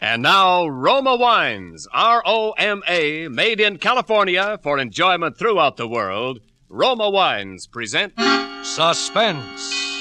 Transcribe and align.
And 0.00 0.22
now, 0.22 0.66
Roma 0.66 1.16
Wines, 1.16 1.86
R 1.92 2.22
O 2.24 2.52
M 2.52 2.82
A, 2.88 3.28
made 3.28 3.60
in 3.60 3.78
California 3.78 4.58
for 4.62 4.78
enjoyment 4.78 5.36
throughout 5.38 5.76
the 5.76 5.86
world. 5.86 6.40
Roma 6.68 7.10
Wines 7.10 7.66
present 7.66 8.14
Suspense. 8.62 9.97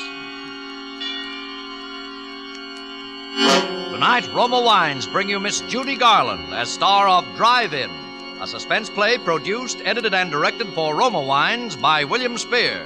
Tonight, 3.98 4.32
Roma 4.32 4.62
Wines 4.62 5.08
bring 5.08 5.28
you 5.28 5.40
Miss 5.40 5.62
Judy 5.62 5.98
Garland 5.98 6.54
as 6.54 6.70
star 6.70 7.10
of 7.10 7.26
Drive 7.36 7.74
In, 7.74 7.90
a 8.40 8.46
suspense 8.46 8.92
play 8.92 9.18
produced, 9.18 9.80
edited, 9.86 10.14
and 10.14 10.30
directed 10.30 10.68
for 10.74 10.96
Roma 10.96 11.24
Wines 11.24 11.76
by 11.76 12.04
William 12.04 12.38
Spier. 12.38 12.86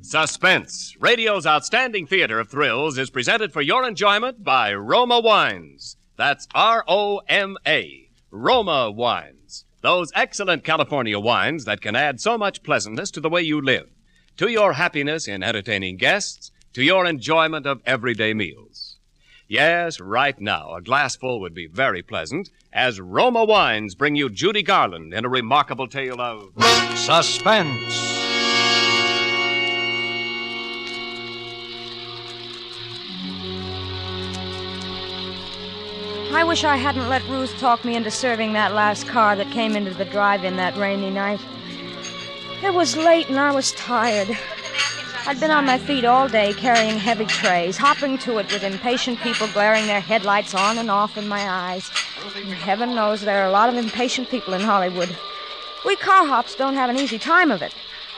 Suspense, 0.00 0.96
radio's 1.00 1.44
outstanding 1.44 2.06
theater 2.06 2.38
of 2.38 2.48
thrills, 2.48 2.96
is 2.96 3.10
presented 3.10 3.52
for 3.52 3.62
your 3.62 3.84
enjoyment 3.84 4.44
by 4.44 4.72
Roma 4.72 5.18
Wines. 5.18 5.96
That's 6.16 6.46
R 6.54 6.84
O 6.86 7.20
M 7.26 7.56
A, 7.66 8.10
Roma 8.30 8.92
Wines. 8.92 9.64
Those 9.80 10.12
excellent 10.14 10.62
California 10.62 11.18
wines 11.18 11.64
that 11.64 11.80
can 11.80 11.96
add 11.96 12.20
so 12.20 12.38
much 12.38 12.62
pleasantness 12.62 13.10
to 13.10 13.20
the 13.20 13.28
way 13.28 13.42
you 13.42 13.60
live, 13.60 13.90
to 14.36 14.46
your 14.46 14.74
happiness 14.74 15.26
in 15.26 15.42
entertaining 15.42 15.96
guests, 15.96 16.52
to 16.72 16.82
your 16.82 17.06
enjoyment 17.06 17.66
of 17.66 17.82
everyday 17.84 18.34
meals. 18.34 18.96
Yes, 19.48 20.00
right 20.00 20.40
now, 20.40 20.74
a 20.74 20.80
glassful 20.80 21.40
would 21.40 21.52
be 21.52 21.66
very 21.66 22.02
pleasant 22.02 22.48
as 22.72 23.00
Roma 23.00 23.44
Wines 23.44 23.94
bring 23.94 24.16
you 24.16 24.30
Judy 24.30 24.62
Garland 24.62 25.12
in 25.12 25.26
a 25.26 25.28
remarkable 25.28 25.86
tale 25.86 26.20
of 26.20 26.52
Suspense. 26.96 28.12
I 36.34 36.44
wish 36.44 36.64
I 36.64 36.76
hadn't 36.76 37.10
let 37.10 37.22
Ruth 37.28 37.54
talk 37.58 37.84
me 37.84 37.94
into 37.94 38.10
serving 38.10 38.54
that 38.54 38.72
last 38.72 39.06
car 39.06 39.36
that 39.36 39.50
came 39.50 39.76
into 39.76 39.92
the 39.92 40.06
drive 40.06 40.44
in 40.44 40.56
that 40.56 40.74
rainy 40.78 41.10
night. 41.10 41.40
It 42.62 42.72
was 42.72 42.96
late 42.96 43.28
and 43.28 43.38
I 43.38 43.52
was 43.52 43.72
tired. 43.72 44.34
I'd 45.24 45.38
been 45.38 45.52
on 45.52 45.64
my 45.64 45.78
feet 45.78 46.04
all 46.04 46.28
day 46.28 46.52
carrying 46.52 46.98
heavy 46.98 47.26
trays, 47.26 47.76
hopping 47.76 48.18
to 48.18 48.38
it 48.38 48.52
with 48.52 48.64
impatient 48.64 49.20
people 49.20 49.46
glaring 49.48 49.86
their 49.86 50.00
headlights 50.00 50.52
on 50.52 50.78
and 50.78 50.90
off 50.90 51.16
in 51.16 51.28
my 51.28 51.48
eyes. 51.48 51.92
And 52.34 52.52
heaven 52.52 52.96
knows 52.96 53.20
there 53.20 53.40
are 53.40 53.46
a 53.46 53.52
lot 53.52 53.68
of 53.68 53.76
impatient 53.76 54.30
people 54.30 54.52
in 54.52 54.62
Hollywood. 54.62 55.16
We 55.86 55.94
car 55.94 56.26
hops 56.26 56.56
don't 56.56 56.74
have 56.74 56.90
an 56.90 56.96
easy 56.96 57.20
time 57.20 57.52
of 57.52 57.62
it. 57.62 57.72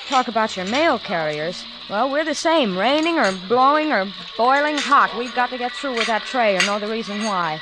Talk 0.08 0.28
about 0.28 0.56
your 0.56 0.64
mail 0.64 0.98
carriers. 0.98 1.62
Well, 1.91 2.11
we're 2.11 2.24
the 2.24 2.34
same. 2.34 2.77
Raining 2.77 3.18
or 3.18 3.33
blowing 3.48 3.92
or 3.92 4.11
boiling 4.39 4.78
hot, 4.78 5.14
we've 5.18 5.34
got 5.34 5.50
to 5.50 5.58
get 5.58 5.72
through 5.72 5.96
with 5.96 6.06
that 6.06 6.24
tray 6.24 6.56
or 6.56 6.62
know 6.62 6.78
the 6.78 6.89
reason 6.89 7.22
why. 7.24 7.61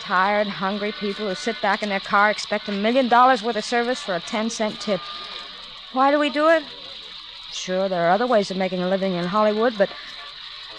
Tired, 0.00 0.46
hungry 0.46 0.92
people 0.92 1.26
who 1.26 1.34
sit 1.34 1.60
back 1.62 1.82
in 1.82 1.88
their 1.88 1.98
car 2.00 2.30
expect 2.30 2.68
a 2.68 2.72
million 2.72 3.08
dollars 3.08 3.42
worth 3.42 3.56
of 3.56 3.64
service 3.64 4.02
for 4.02 4.14
a 4.14 4.20
10 4.20 4.50
cent 4.50 4.80
tip. 4.80 5.00
Why 5.94 6.10
do 6.10 6.18
we 6.18 6.28
do 6.28 6.48
it? 6.50 6.62
Sure, 7.52 7.88
there 7.88 8.06
are 8.06 8.10
other 8.10 8.26
ways 8.26 8.50
of 8.50 8.56
making 8.56 8.82
a 8.82 8.88
living 8.88 9.14
in 9.14 9.24
Hollywood, 9.24 9.76
but 9.76 9.90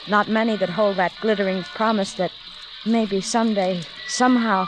not 0.08 0.28
many 0.28 0.56
that 0.58 0.70
hold 0.70 0.98
that 0.98 1.14
glittering 1.22 1.64
promise 1.64 2.14
that 2.14 2.32
maybe 2.86 3.22
someday, 3.22 3.82
somehow, 4.08 4.68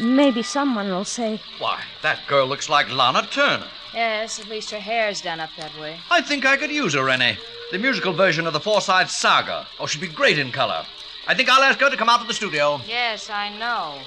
maybe 0.00 0.42
someone 0.42 0.88
will 0.88 1.04
say, 1.04 1.40
Why, 1.58 1.82
that 2.02 2.26
girl 2.26 2.46
looks 2.46 2.68
like 2.68 2.90
Lana 2.90 3.26
Turner. 3.30 3.68
Yes, 3.94 4.38
at 4.38 4.48
least 4.48 4.70
her 4.70 4.80
hair's 4.80 5.20
done 5.20 5.40
up 5.40 5.50
that 5.58 5.78
way. 5.78 5.98
I 6.10 6.22
think 6.22 6.46
I 6.46 6.56
could 6.56 6.70
use 6.70 6.94
her, 6.94 7.04
Rennie. 7.04 7.38
The 7.70 7.78
musical 7.78 8.12
version 8.12 8.46
of 8.46 8.52
the 8.52 8.60
Forsyte 8.60 9.08
Saga. 9.08 9.66
Oh, 9.78 9.86
she'd 9.86 10.00
be 10.00 10.08
great 10.08 10.38
in 10.38 10.52
color. 10.52 10.86
I 11.26 11.34
think 11.34 11.48
I'll 11.48 11.62
ask 11.62 11.78
her 11.80 11.90
to 11.90 11.96
come 11.96 12.08
out 12.08 12.20
to 12.20 12.26
the 12.26 12.34
studio. 12.34 12.80
Yes, 12.86 13.30
I 13.30 13.48
know. 13.58 13.98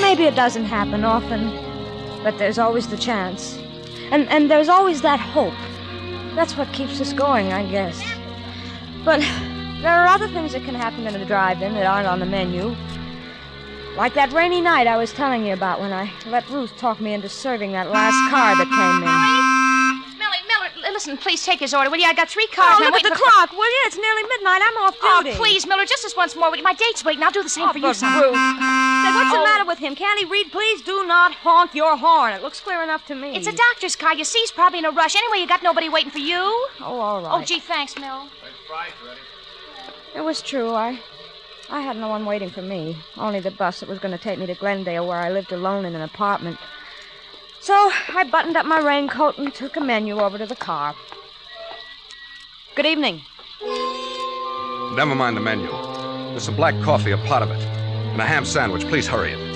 maybe 0.00 0.24
it 0.24 0.34
doesn't 0.34 0.64
happen 0.64 1.04
often, 1.04 1.69
but 2.22 2.38
there's 2.38 2.58
always 2.58 2.88
the 2.88 2.96
chance. 2.96 3.56
And, 4.10 4.28
and 4.28 4.50
there's 4.50 4.68
always 4.68 5.02
that 5.02 5.20
hope. 5.20 5.54
That's 6.34 6.56
what 6.56 6.72
keeps 6.72 7.00
us 7.00 7.12
going, 7.12 7.52
I 7.52 7.68
guess. 7.70 8.02
But 9.04 9.20
there 9.82 9.92
are 9.92 10.06
other 10.06 10.28
things 10.28 10.52
that 10.52 10.64
can 10.64 10.74
happen 10.74 11.06
in 11.06 11.12
the 11.14 11.24
drive 11.24 11.62
in 11.62 11.74
that 11.74 11.86
aren't 11.86 12.06
on 12.06 12.20
the 12.20 12.26
menu. 12.26 12.74
Like 13.96 14.14
that 14.14 14.32
rainy 14.32 14.60
night 14.60 14.86
I 14.86 14.96
was 14.96 15.12
telling 15.12 15.44
you 15.44 15.52
about 15.52 15.80
when 15.80 15.92
I 15.92 16.12
let 16.26 16.48
Ruth 16.48 16.76
talk 16.76 17.00
me 17.00 17.12
into 17.12 17.28
serving 17.28 17.72
that 17.72 17.90
last 17.90 18.16
car 18.30 18.54
that 18.56 18.68
came 18.70 19.02
in. 19.02 20.18
Millie, 20.18 20.44
Miller, 20.46 20.92
listen, 20.92 21.16
please 21.16 21.44
take 21.44 21.58
his 21.60 21.74
order, 21.74 21.90
will 21.90 21.98
you? 21.98 22.06
I 22.06 22.14
got 22.14 22.28
three 22.28 22.46
cars. 22.48 22.78
Oh, 22.80 22.84
look 22.84 22.94
at 22.94 23.02
the 23.02 23.16
clock, 23.16 23.50
will 23.52 23.66
you? 23.68 23.82
It's 23.86 23.96
nearly 23.98 24.22
midnight. 24.22 24.62
I'm 24.62 24.76
off 24.84 24.96
oh, 25.02 25.22
duty. 25.22 25.34
Oh, 25.34 25.38
please, 25.38 25.66
Miller, 25.66 25.84
just 25.84 26.02
this 26.04 26.16
once 26.16 26.36
more. 26.36 26.50
will 26.50 26.58
you? 26.58 26.62
My 26.62 26.72
date's 26.74 27.04
waiting. 27.04 27.22
I'll 27.24 27.32
do 27.32 27.42
the 27.42 27.48
same 27.48 27.68
Oh, 27.68 27.72
for 27.72 27.78
you, 27.78 27.92
son. 27.92 28.22
Ruth. 28.22 28.36
Say, 29.02 29.14
what's 29.14 29.32
the 29.32 29.38
Oh. 29.38 29.44
matter 29.44 29.64
with 29.64 29.78
him? 29.78 29.94
Can't 29.94 30.18
he 30.18 30.24
read? 30.24 30.52
Please 30.52 30.82
do 30.82 31.06
not 31.06 31.34
honk 31.34 31.74
your 31.74 31.96
horn. 31.96 32.32
It 32.32 32.42
looks 32.42 32.60
clear 32.60 32.82
enough 32.82 33.06
to 33.06 33.14
me. 33.14 33.34
It's 33.36 33.46
a 33.46 33.52
doctor's 33.52 33.96
car. 33.96 34.14
You 34.14 34.24
see, 34.24 34.40
he's 34.40 34.50
probably 34.50 34.80
in 34.80 34.84
a 34.84 34.90
rush. 34.90 35.16
Anyway, 35.16 35.38
you 35.38 35.46
got 35.46 35.62
nobody 35.62 35.88
waiting 35.88 36.10
for 36.10 36.18
you. 36.18 36.40
Oh, 36.80 37.00
all 37.00 37.18
oh, 37.18 37.22
right. 37.22 37.42
Oh, 37.42 37.44
gee, 37.44 37.60
thanks, 37.60 37.98
Mill. 37.98 38.28
It 40.14 40.22
was 40.22 40.42
true. 40.42 40.74
I 40.74 41.00
I 41.70 41.82
had 41.82 41.96
no 41.96 42.08
one 42.08 42.26
waiting 42.26 42.50
for 42.50 42.62
me. 42.62 42.96
Only 43.16 43.38
the 43.38 43.52
bus 43.52 43.78
that 43.78 43.88
was 43.88 44.00
going 44.00 44.16
to 44.16 44.22
take 44.22 44.38
me 44.40 44.46
to 44.46 44.54
Glendale, 44.54 45.06
where 45.06 45.18
I 45.18 45.30
lived 45.30 45.52
alone 45.52 45.84
in 45.84 45.94
an 45.94 46.02
apartment. 46.02 46.58
So 47.60 47.74
I 48.08 48.24
buttoned 48.24 48.56
up 48.56 48.66
my 48.66 48.80
raincoat 48.80 49.38
and 49.38 49.54
took 49.54 49.76
a 49.76 49.80
menu 49.80 50.18
over 50.18 50.36
to 50.36 50.46
the 50.46 50.56
car. 50.56 50.96
Good 52.74 52.86
evening. 52.86 53.22
Never 54.96 55.14
mind 55.14 55.36
the 55.36 55.40
menu. 55.40 55.70
There's 56.30 56.44
some 56.44 56.56
black 56.56 56.74
coffee, 56.82 57.12
a 57.12 57.18
pot 57.18 57.42
of 57.42 57.50
it, 57.50 57.60
and 58.12 58.20
a 58.20 58.24
ham 58.24 58.44
sandwich. 58.44 58.86
Please 58.86 59.06
hurry 59.06 59.32
it. 59.32 59.50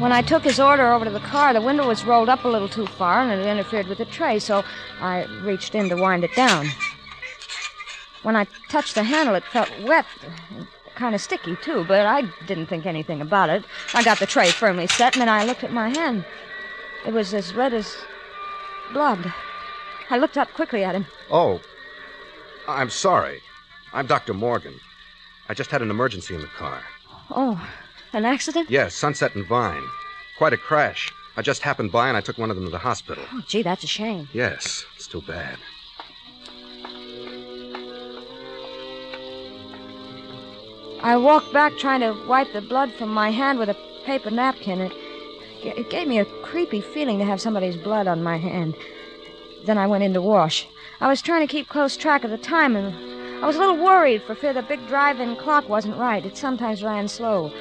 When 0.00 0.12
I 0.12 0.20
took 0.20 0.42
his 0.42 0.60
order 0.60 0.92
over 0.92 1.06
to 1.06 1.10
the 1.10 1.20
car, 1.20 1.54
the 1.54 1.62
window 1.62 1.88
was 1.88 2.04
rolled 2.04 2.28
up 2.28 2.44
a 2.44 2.48
little 2.48 2.68
too 2.68 2.86
far 2.86 3.22
and 3.22 3.40
it 3.40 3.46
interfered 3.46 3.86
with 3.86 3.98
the 3.98 4.04
tray, 4.04 4.38
so 4.38 4.62
I 5.00 5.24
reached 5.42 5.74
in 5.74 5.88
to 5.88 5.96
wind 5.96 6.24
it 6.24 6.34
down. 6.34 6.66
When 8.22 8.36
I 8.36 8.46
touched 8.68 8.94
the 8.94 9.02
handle, 9.02 9.34
it 9.34 9.44
felt 9.44 9.70
wet, 9.82 10.04
kind 10.94 11.14
of 11.14 11.22
sticky, 11.22 11.56
too, 11.56 11.84
but 11.88 12.04
I 12.04 12.22
didn't 12.46 12.66
think 12.66 12.84
anything 12.84 13.22
about 13.22 13.48
it. 13.48 13.64
I 13.94 14.02
got 14.02 14.18
the 14.18 14.26
tray 14.26 14.50
firmly 14.50 14.86
set, 14.88 15.14
and 15.14 15.22
then 15.22 15.28
I 15.28 15.44
looked 15.44 15.64
at 15.64 15.72
my 15.72 15.88
hand. 15.88 16.24
It 17.06 17.14
was 17.14 17.32
as 17.32 17.54
red 17.54 17.72
as 17.72 17.96
blood. 18.92 19.32
I 20.10 20.18
looked 20.18 20.36
up 20.36 20.52
quickly 20.54 20.84
at 20.84 20.94
him. 20.94 21.06
Oh, 21.30 21.60
I'm 22.68 22.90
sorry. 22.90 23.40
I'm 23.92 24.06
Dr. 24.06 24.34
Morgan. 24.34 24.74
I 25.48 25.54
just 25.54 25.70
had 25.70 25.82
an 25.82 25.90
emergency 25.90 26.34
in 26.34 26.40
the 26.40 26.46
car. 26.48 26.82
Oh, 27.30 27.60
an 28.12 28.24
accident? 28.24 28.70
Yes, 28.70 28.94
Sunset 28.94 29.34
and 29.34 29.46
Vine. 29.46 29.84
Quite 30.38 30.52
a 30.52 30.56
crash. 30.58 31.12
I 31.36 31.42
just 31.42 31.62
happened 31.62 31.90
by 31.90 32.08
and 32.08 32.16
I 32.16 32.20
took 32.20 32.38
one 32.38 32.50
of 32.50 32.56
them 32.56 32.64
to 32.66 32.70
the 32.70 32.78
hospital. 32.78 33.24
Oh, 33.32 33.42
gee, 33.46 33.62
that's 33.62 33.84
a 33.84 33.88
shame. 33.88 34.28
Yes, 34.32 34.84
it's 34.96 35.06
too 35.06 35.22
bad. 35.22 35.58
I 41.02 41.16
walked 41.16 41.52
back 41.52 41.76
trying 41.76 42.00
to 42.00 42.18
wipe 42.26 42.52
the 42.52 42.62
blood 42.62 42.92
from 42.94 43.12
my 43.12 43.30
hand 43.30 43.58
with 43.58 43.68
a 43.68 43.76
paper 44.06 44.30
napkin. 44.30 44.80
It, 44.80 44.92
it 45.64 45.90
gave 45.90 46.06
me 46.06 46.18
a 46.18 46.24
creepy 46.42 46.80
feeling 46.80 47.18
to 47.18 47.24
have 47.24 47.40
somebody's 47.40 47.76
blood 47.76 48.06
on 48.06 48.22
my 48.22 48.36
hand. 48.36 48.74
Then 49.64 49.78
I 49.78 49.86
went 49.86 50.04
in 50.04 50.12
to 50.14 50.22
wash. 50.22 50.66
I 51.00 51.08
was 51.08 51.22
trying 51.22 51.46
to 51.46 51.50
keep 51.50 51.68
close 51.68 51.96
track 51.96 52.24
of 52.24 52.30
the 52.30 52.38
time, 52.38 52.76
and 52.76 52.94
I 53.42 53.46
was 53.46 53.56
a 53.56 53.58
little 53.58 53.76
worried 53.82 54.22
for 54.22 54.34
fear 54.34 54.52
the 54.52 54.62
big 54.62 54.86
drive-in 54.86 55.36
clock 55.36 55.68
wasn't 55.68 55.96
right. 55.96 56.24
It 56.24 56.36
sometimes 56.36 56.82
ran 56.82 57.08
slow. 57.08 57.52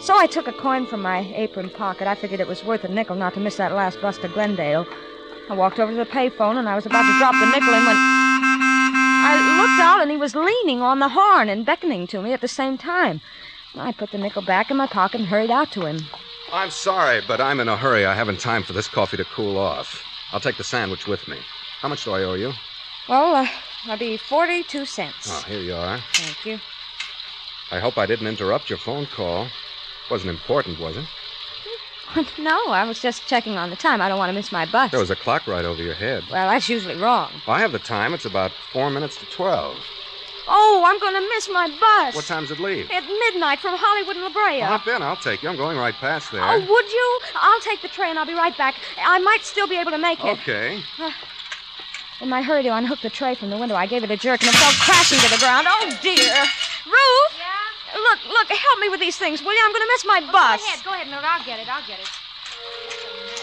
So 0.00 0.16
I 0.16 0.26
took 0.26 0.46
a 0.46 0.52
coin 0.52 0.86
from 0.86 1.02
my 1.02 1.32
apron 1.34 1.70
pocket. 1.70 2.06
I 2.06 2.14
figured 2.14 2.40
it 2.40 2.46
was 2.46 2.64
worth 2.64 2.84
a 2.84 2.88
nickel 2.88 3.16
not 3.16 3.34
to 3.34 3.40
miss 3.40 3.56
that 3.56 3.72
last 3.72 4.00
bus 4.00 4.18
to 4.18 4.28
Glendale. 4.28 4.86
I 5.48 5.54
walked 5.54 5.78
over 5.78 5.92
to 5.92 5.98
the 5.98 6.04
payphone, 6.04 6.58
and 6.58 6.68
I 6.68 6.74
was 6.74 6.86
about 6.86 7.10
to 7.10 7.18
drop 7.18 7.32
the 7.32 7.46
nickel 7.46 7.72
in 7.72 7.84
when 7.86 7.96
I 7.96 9.58
looked 9.60 9.80
out, 9.80 10.02
and 10.02 10.10
he 10.10 10.16
was 10.16 10.34
leaning 10.34 10.82
on 10.82 10.98
the 10.98 11.08
horn 11.08 11.48
and 11.48 11.64
beckoning 11.64 12.06
to 12.08 12.20
me 12.20 12.32
at 12.32 12.40
the 12.40 12.48
same 12.48 12.76
time. 12.76 13.20
I 13.74 13.92
put 13.92 14.10
the 14.10 14.18
nickel 14.18 14.42
back 14.42 14.70
in 14.70 14.76
my 14.76 14.86
pocket 14.86 15.20
and 15.20 15.28
hurried 15.28 15.50
out 15.50 15.70
to 15.72 15.86
him. 15.86 15.98
I'm 16.52 16.70
sorry, 16.70 17.20
but 17.26 17.40
I'm 17.40 17.60
in 17.60 17.68
a 17.68 17.76
hurry. 17.76 18.06
I 18.06 18.14
haven't 18.14 18.40
time 18.40 18.62
for 18.62 18.72
this 18.72 18.88
coffee 18.88 19.16
to 19.16 19.24
cool 19.24 19.58
off. 19.58 20.02
I'll 20.32 20.40
take 20.40 20.56
the 20.56 20.64
sandwich 20.64 21.06
with 21.06 21.26
me. 21.28 21.38
How 21.80 21.88
much 21.88 22.04
do 22.04 22.12
I 22.12 22.22
owe 22.22 22.34
you? 22.34 22.52
Well, 23.08 23.34
uh, 23.34 23.48
that'll 23.84 23.98
be 23.98 24.16
42 24.16 24.84
cents. 24.84 25.28
Oh, 25.30 25.44
here 25.48 25.60
you 25.60 25.74
are. 25.74 25.98
Thank 26.12 26.44
you. 26.46 26.60
I 27.70 27.80
hope 27.80 27.98
I 27.98 28.06
didn't 28.06 28.26
interrupt 28.28 28.70
your 28.70 28.78
phone 28.78 29.06
call. 29.06 29.48
Wasn't 30.10 30.30
important, 30.30 30.78
was 30.78 30.96
it? 30.96 31.04
no, 32.38 32.68
I 32.68 32.84
was 32.84 33.00
just 33.00 33.26
checking 33.26 33.58
on 33.58 33.70
the 33.70 33.76
time. 33.76 34.00
I 34.00 34.08
don't 34.08 34.18
want 34.18 34.30
to 34.30 34.34
miss 34.34 34.52
my 34.52 34.66
bus. 34.66 34.92
There 34.92 35.00
was 35.00 35.10
a 35.10 35.16
clock 35.16 35.46
right 35.46 35.64
over 35.64 35.82
your 35.82 35.94
head. 35.94 36.24
Well, 36.30 36.48
that's 36.48 36.68
usually 36.68 36.96
wrong. 36.96 37.30
I 37.46 37.60
have 37.60 37.72
the 37.72 37.78
time. 37.80 38.14
It's 38.14 38.24
about 38.24 38.52
four 38.72 38.90
minutes 38.90 39.16
to 39.16 39.26
12. 39.26 39.76
Oh, 40.48 40.84
I'm 40.86 40.98
going 41.00 41.14
to 41.14 41.20
miss 41.20 41.48
my 41.48 41.68
bus. 41.68 42.14
What 42.14 42.24
time's 42.24 42.50
it 42.50 42.60
leave? 42.60 42.90
At 42.90 43.04
midnight 43.04 43.58
from 43.58 43.74
Hollywood 43.76 44.16
and 44.16 44.24
La 44.24 44.30
Brea. 44.30 44.60
Well, 44.60 44.78
hop 44.78 44.86
in. 44.86 45.02
I'll 45.02 45.16
take 45.16 45.42
you. 45.42 45.48
I'm 45.48 45.56
going 45.56 45.76
right 45.76 45.94
past 45.94 46.30
there. 46.30 46.42
Oh, 46.42 46.58
would 46.58 46.92
you? 46.92 47.20
I'll 47.34 47.60
take 47.60 47.82
the 47.82 47.88
train. 47.88 48.16
I'll 48.16 48.26
be 48.26 48.34
right 48.34 48.56
back. 48.56 48.76
I 48.98 49.18
might 49.18 49.44
still 49.44 49.66
be 49.66 49.76
able 49.76 49.90
to 49.90 49.98
make 49.98 50.20
it. 50.24 50.38
Okay. 50.40 50.82
In 52.20 52.30
my 52.30 52.40
hurry 52.40 52.62
to 52.62 52.74
unhook 52.74 53.00
the 53.02 53.10
tray 53.10 53.34
from 53.34 53.50
the 53.50 53.58
window, 53.58 53.74
I 53.74 53.84
gave 53.84 54.02
it 54.02 54.10
a 54.10 54.16
jerk 54.16 54.40
and 54.40 54.48
it 54.48 54.56
fell 54.56 54.72
crashing 54.80 55.18
to 55.18 55.28
the 55.28 55.38
ground. 55.38 55.66
Oh, 55.68 55.98
dear. 56.00 56.32
Ruth! 56.86 57.32
Yeah? 57.36 58.00
Look, 58.00 58.18
look, 58.26 58.48
help 58.48 58.78
me 58.80 58.88
with 58.88 59.00
these 59.00 59.16
things, 59.16 59.42
will 59.42 59.52
you? 59.52 59.60
I'm 59.62 59.72
going 59.72 59.82
to 59.82 59.92
miss 59.92 60.04
my 60.06 60.20
oh, 60.22 60.32
Well, 60.32 60.56
bus. 60.56 60.60
Go 60.60 60.66
ahead, 60.66 60.84
go 60.84 60.92
ahead, 60.94 61.08
Mildred. 61.08 61.28
I'll 61.28 61.44
get 61.44 61.60
it. 61.60 61.68
I'll 61.68 61.86
get 61.86 62.00
it. 62.00 62.08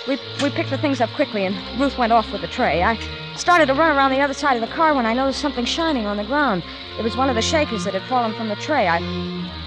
We, 0.08 0.20
we 0.42 0.50
picked 0.50 0.70
the 0.70 0.78
things 0.78 1.00
up 1.00 1.10
quickly, 1.12 1.46
and 1.46 1.56
Ruth 1.80 1.98
went 1.98 2.12
off 2.12 2.30
with 2.32 2.42
the 2.42 2.48
tray. 2.48 2.84
I 2.84 3.00
started 3.38 3.68
to 3.68 3.74
run 3.74 3.96
around 3.96 4.12
the 4.12 4.20
other 4.20 4.34
side 4.34 4.56
of 4.56 4.62
the 4.62 4.76
car 4.76 4.94
when 4.94 5.06
I 5.06 5.14
noticed 5.14 5.40
something 5.40 5.64
shining 5.64 6.06
on 6.06 6.18
the 6.18 6.26
ground. 6.26 6.62
It 7.00 7.04
was 7.04 7.16
one 7.16 7.30
of 7.30 7.36
the 7.36 7.42
shakers 7.42 7.86
that 7.86 7.94
had 7.94 8.04
fallen 8.04 8.34
from 8.34 8.50
the 8.50 8.56
tray. 8.58 8.88
I 8.90 9.00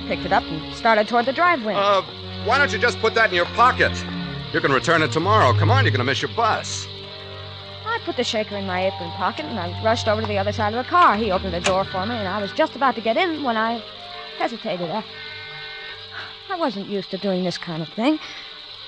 picked 0.06 0.26
it 0.26 0.32
up 0.32 0.44
and 0.44 0.74
started 0.74 1.08
toward 1.08 1.24
the 1.24 1.32
driveway. 1.32 1.72
Uh, 1.74 2.02
why 2.44 2.58
don't 2.58 2.70
you 2.70 2.78
just 2.78 2.98
put 3.00 3.14
that 3.14 3.30
in 3.30 3.34
your 3.34 3.46
pocket? 3.46 3.92
You 4.52 4.60
can 4.60 4.72
return 4.72 5.02
it 5.02 5.10
tomorrow. 5.10 5.52
Come 5.58 5.70
on, 5.70 5.84
you're 5.84 5.90
going 5.90 6.00
to 6.00 6.04
miss 6.04 6.20
your 6.20 6.32
bus. 6.36 6.86
I 7.86 7.98
put 8.04 8.16
the 8.16 8.24
shaker 8.24 8.56
in 8.56 8.66
my 8.66 8.86
apron 8.86 9.10
pocket, 9.12 9.46
and 9.46 9.58
I 9.58 9.82
rushed 9.82 10.06
over 10.06 10.20
to 10.20 10.26
the 10.26 10.38
other 10.38 10.52
side 10.52 10.74
of 10.74 10.84
the 10.84 10.90
car. 10.90 11.16
He 11.16 11.30
opened 11.30 11.54
the 11.54 11.60
door 11.60 11.84
for 11.84 12.04
me, 12.04 12.14
and 12.14 12.28
I 12.28 12.42
was 12.42 12.52
just 12.52 12.76
about 12.76 12.94
to 12.96 13.00
get 13.00 13.16
in 13.16 13.42
when 13.42 13.56
I 13.56 13.82
hesitated. 14.36 14.90
I, 14.90 15.02
I 16.50 16.56
wasn't 16.56 16.88
used 16.88 17.10
to 17.12 17.18
doing 17.18 17.42
this 17.42 17.56
kind 17.56 17.82
of 17.82 17.88
thing. 17.88 18.18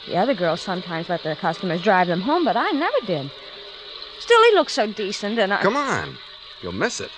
The 0.09 0.17
other 0.17 0.33
girls 0.33 0.63
sometimes 0.63 1.11
let 1.11 1.23
their 1.23 1.37
customers 1.37 1.83
drive 1.83 2.07
them 2.07 2.23
home, 2.23 2.43
but 2.43 2.57
I 2.57 2.71
never 2.71 2.97
did. 3.05 3.31
Still, 4.19 4.43
he 4.45 4.55
looked 4.55 4.71
so 4.71 4.87
decent, 4.87 5.39
and 5.39 5.53
I. 5.53 5.61
Come 5.61 5.77
on. 5.77 6.17
You'll 6.63 6.73
miss 6.73 6.99
it. 6.99 7.11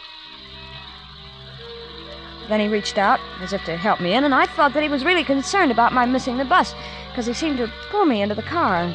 Then 2.48 2.58
he 2.58 2.66
reached 2.66 2.98
out 2.98 3.20
as 3.40 3.52
if 3.52 3.62
to 3.64 3.76
help 3.76 4.00
me 4.00 4.12
in, 4.12 4.25
and 4.25 4.34
I 4.34 4.46
felt 4.46 4.75
that 4.75 4.82
he 4.82 4.88
was 4.88 5.04
really 5.04 5.22
concerned 5.22 5.70
about 5.70 5.92
my 5.92 6.04
missing 6.04 6.37
the 6.37 6.44
bus 6.44 6.75
because 7.10 7.26
he 7.26 7.32
seemed 7.32 7.58
to 7.58 7.72
pull 7.90 8.06
me 8.06 8.22
into 8.22 8.34
the 8.34 8.42
car. 8.42 8.92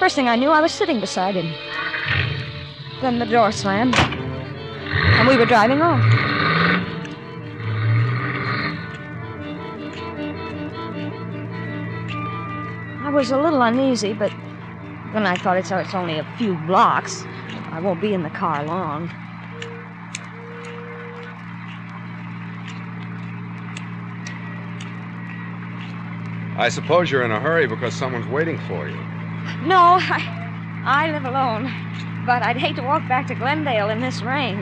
First 0.00 0.16
thing 0.16 0.28
I 0.28 0.34
knew, 0.34 0.50
I 0.50 0.60
was 0.60 0.72
sitting 0.72 0.98
beside 0.98 1.36
him. 1.36 1.54
Then 3.00 3.20
the 3.20 3.26
door 3.26 3.52
slammed, 3.52 3.94
and 3.94 5.28
we 5.28 5.36
were 5.36 5.46
driving 5.46 5.80
off. 5.80 6.41
Was 13.12 13.30
a 13.30 13.38
little 13.38 13.62
uneasy, 13.62 14.14
but 14.14 14.30
then 15.12 15.26
I 15.26 15.36
thought 15.36 15.58
it's, 15.58 15.70
oh, 15.70 15.76
it's 15.76 15.94
only 15.94 16.18
a 16.18 16.26
few 16.38 16.54
blocks. 16.66 17.24
I 17.70 17.80
won't 17.80 18.00
be 18.00 18.14
in 18.14 18.22
the 18.22 18.30
car 18.30 18.64
long. 18.64 19.10
I 26.56 26.68
suppose 26.68 27.10
you're 27.10 27.24
in 27.24 27.30
a 27.30 27.40
hurry 27.40 27.66
because 27.66 27.94
someone's 27.94 28.26
waiting 28.28 28.58
for 28.68 28.88
you. 28.88 28.96
No, 29.66 29.98
I, 30.00 30.82
I 30.84 31.10
live 31.10 31.24
alone. 31.24 31.72
But 32.26 32.42
I'd 32.42 32.56
hate 32.56 32.76
to 32.76 32.82
walk 32.82 33.06
back 33.08 33.26
to 33.28 33.34
Glendale 33.34 33.90
in 33.90 34.00
this 34.00 34.22
rain. 34.22 34.58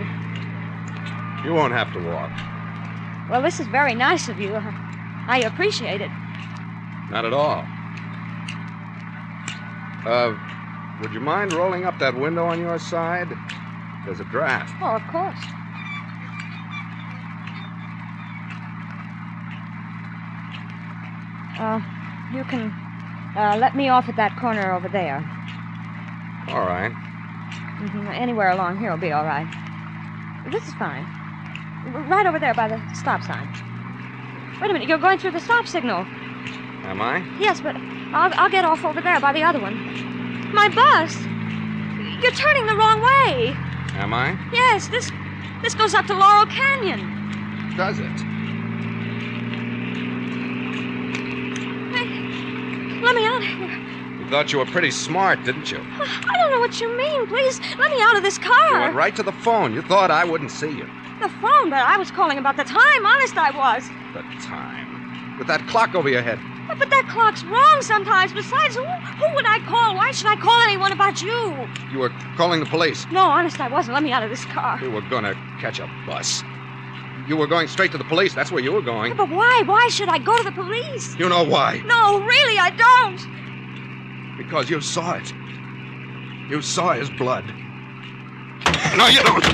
You 1.45 1.53
won't 1.53 1.73
have 1.73 1.93
to 1.93 2.01
walk. 2.01 2.31
Well, 3.31 3.43
this 3.43 3.61
is 3.61 3.67
very 3.69 3.95
nice 3.95 4.29
of 4.29 4.41
you. 4.41 4.55
I 4.55 5.43
appreciate 5.45 6.01
it. 6.01 6.11
Not 7.11 7.25
at 7.25 7.33
all. 7.33 7.65
Uh, 10.07 10.35
would 11.01 11.13
you 11.13 11.21
mind 11.21 11.53
rolling 11.53 11.85
up 11.85 11.99
that 11.99 12.15
window 12.15 12.47
on 12.47 12.59
your 12.61 12.79
side? 12.79 13.29
There's 14.05 14.21
a 14.21 14.25
draft. 14.25 14.75
Oh, 14.81 14.97
of 14.97 15.03
course. 15.11 15.39
Uh, 21.59 21.81
you 22.33 22.45
can 22.45 22.73
uh, 23.37 23.57
let 23.59 23.77
me 23.77 23.89
off 23.89 24.09
at 24.09 24.17
that 24.17 24.37
corner 24.39 24.73
over 24.73 24.89
there. 24.89 25.19
All 26.49 26.67
right. 26.67 26.93
hmm 26.93 28.09
Anywhere 28.09 28.51
along 28.51 28.79
here 28.79 28.91
will 28.91 28.99
be 28.99 29.13
all 29.13 29.25
right. 29.25 29.47
This 30.51 30.67
is 30.67 30.75
fine. 30.75 31.07
Right 32.09 32.27
over 32.27 32.39
there 32.39 32.55
by 32.55 32.69
the 32.69 32.81
stop 32.95 33.23
sign. 33.23 33.49
Wait 34.61 34.71
a 34.71 34.73
minute, 34.73 34.89
you're 34.89 34.99
going 34.99 35.19
through 35.19 35.33
the 35.33 35.41
stop 35.41 35.67
signal. 35.67 36.07
Am 36.85 37.01
I? 37.01 37.25
Yes, 37.39 37.61
but 37.61 37.77
I'll, 38.13 38.33
I'll 38.37 38.51
get 38.51 38.65
off 38.65 38.85
over 38.85 39.01
there 39.01 39.21
by 39.21 39.33
the 39.33 39.43
other 39.43 39.61
one. 39.61 39.75
My 40.53 40.69
bus? 40.69 41.15
You're 42.23 42.33
turning 42.33 42.67
the 42.67 42.75
wrong 42.77 43.01
way. 43.01 43.55
Am 43.95 44.13
I? 44.13 44.39
Yes, 44.53 44.89
this 44.89 45.11
this 45.63 45.75
goes 45.75 45.95
up 45.95 46.07
to 46.07 46.15
Laurel 46.15 46.47
Canyon. 46.47 47.73
Does 47.77 47.99
it? 47.99 48.11
Hey, 51.95 53.01
let 53.03 53.15
me 53.15 53.27
out 53.27 53.43
of 53.43 53.49
here. 53.49 53.79
You 54.21 54.29
thought 54.31 54.53
you 54.53 54.59
were 54.59 54.67
pretty 54.67 54.91
smart, 54.91 55.43
didn't 55.45 55.71
you? 55.71 55.79
I 56.01 56.37
don't 56.39 56.51
know 56.51 56.61
what 56.61 56.81
you 56.81 56.97
mean. 56.97 57.27
Please, 57.27 57.61
let 57.79 57.91
me 57.91 57.99
out 58.03 58.17
of 58.17 58.23
this 58.23 58.39
You 58.39 58.45
car. 58.51 58.81
went 58.81 58.95
right 58.95 59.15
to 59.17 59.23
the 59.23 59.33
phone. 59.33 59.75
You 59.75 59.83
thought 59.83 60.11
I 60.11 60.25
wouldn't 60.25 60.51
see 60.51 60.71
you. 60.71 60.87
The 61.21 61.29
phone, 61.29 61.69
but 61.71 61.81
I 61.81 61.97
was 61.99 62.11
calling 62.11 62.39
about 62.39 62.57
the 62.57 62.65
time. 62.65 63.07
Honest, 63.07 63.37
I 63.37 63.51
was. 63.57 63.89
The 64.15 64.23
time. 64.43 65.37
With 65.39 65.47
that 65.49 65.67
clock 65.69 65.95
over 65.95 66.09
your 66.09 66.23
head. 66.23 66.39
But, 66.71 66.79
but 66.79 66.91
that 66.91 67.09
clock's 67.11 67.43
wrong 67.45 67.83
sometimes. 67.83 68.33
Besides, 68.33 68.77
who, 68.77 68.85
who 68.85 69.35
would 69.35 69.45
I 69.45 69.59
call? 69.67 69.97
Why 69.97 70.13
should 70.13 70.29
I 70.29 70.37
call 70.37 70.63
anyone 70.63 70.93
about 70.93 71.21
you? 71.21 71.69
You 71.91 71.99
were 71.99 72.11
calling 72.37 72.61
the 72.61 72.67
police. 72.67 73.07
No, 73.11 73.25
honest, 73.25 73.61
I 73.61 73.67
wasn't. 73.67 73.95
Let 73.95 74.05
me 74.05 74.13
out 74.13 74.23
of 74.23 74.31
this 74.31 74.45
car. 74.45 74.79
You 74.81 74.93
were 74.93 75.01
gonna 75.03 75.35
catch 75.61 75.81
a 75.81 75.91
bus. 76.07 76.45
You 77.27 77.37
were 77.37 77.49
going 77.49 77.67
straight 77.67 77.91
to 77.93 77.99
the 77.99 78.05
police. 78.05 78.35
That's 78.35 78.53
where 78.53 78.63
you 78.63 78.73
were 78.73 78.83
going. 78.83 79.17
But 79.17 79.31
why? 79.31 79.65
Why 79.67 79.89
should 79.89 80.09
I 80.09 80.19
go 80.19 80.37
to 80.37 80.45
the 80.45 80.53
police? 80.53 81.17
You 81.19 81.29
know 81.29 81.45
why? 81.45 81.83
No, 81.87 82.21
really, 82.21 82.59
I 82.59 82.71
don't. 82.71 84.39
Because 84.39 84.71
you 84.71 84.81
saw 84.81 85.15
it. 85.15 85.33
You 86.49 86.63
saw 86.63 86.93
his 86.93 87.11
blood. 87.11 87.45
No, 88.97 89.07
you 89.09 89.23
don't. 89.25 89.45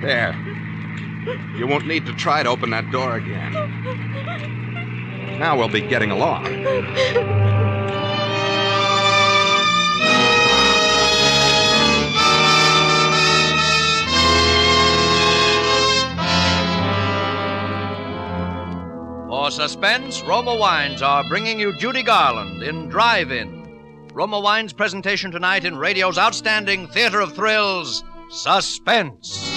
There. 0.00 0.34
You 1.56 1.66
won't 1.66 1.86
need 1.86 2.06
to 2.06 2.14
try 2.14 2.42
to 2.42 2.48
open 2.48 2.70
that 2.70 2.90
door 2.90 3.16
again. 3.16 3.52
Now 5.38 5.56
we'll 5.56 5.68
be 5.68 5.80
getting 5.80 6.10
along. 6.10 6.44
For 19.28 19.50
suspense, 19.50 20.22
Roma 20.22 20.54
Wines 20.54 21.02
are 21.02 21.24
bringing 21.28 21.58
you 21.58 21.76
Judy 21.78 22.02
Garland 22.02 22.62
in 22.62 22.88
Drive 22.88 23.32
In. 23.32 23.60
Roma 24.12 24.40
Wines' 24.40 24.72
presentation 24.72 25.30
tonight 25.30 25.64
in 25.64 25.76
radio's 25.76 26.18
outstanding 26.18 26.88
theater 26.88 27.20
of 27.20 27.34
thrills, 27.34 28.04
Suspense. 28.30 29.49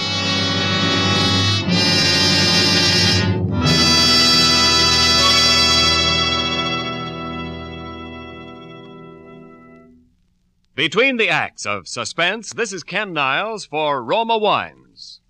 Between 10.74 11.18
the 11.18 11.28
acts 11.28 11.66
of 11.66 11.86
suspense, 11.86 12.52
this 12.52 12.72
is 12.72 12.82
Ken 12.82 13.12
Niles 13.12 13.64
for 13.64 14.02
Roma 14.02 14.36
Wines. 14.36 15.20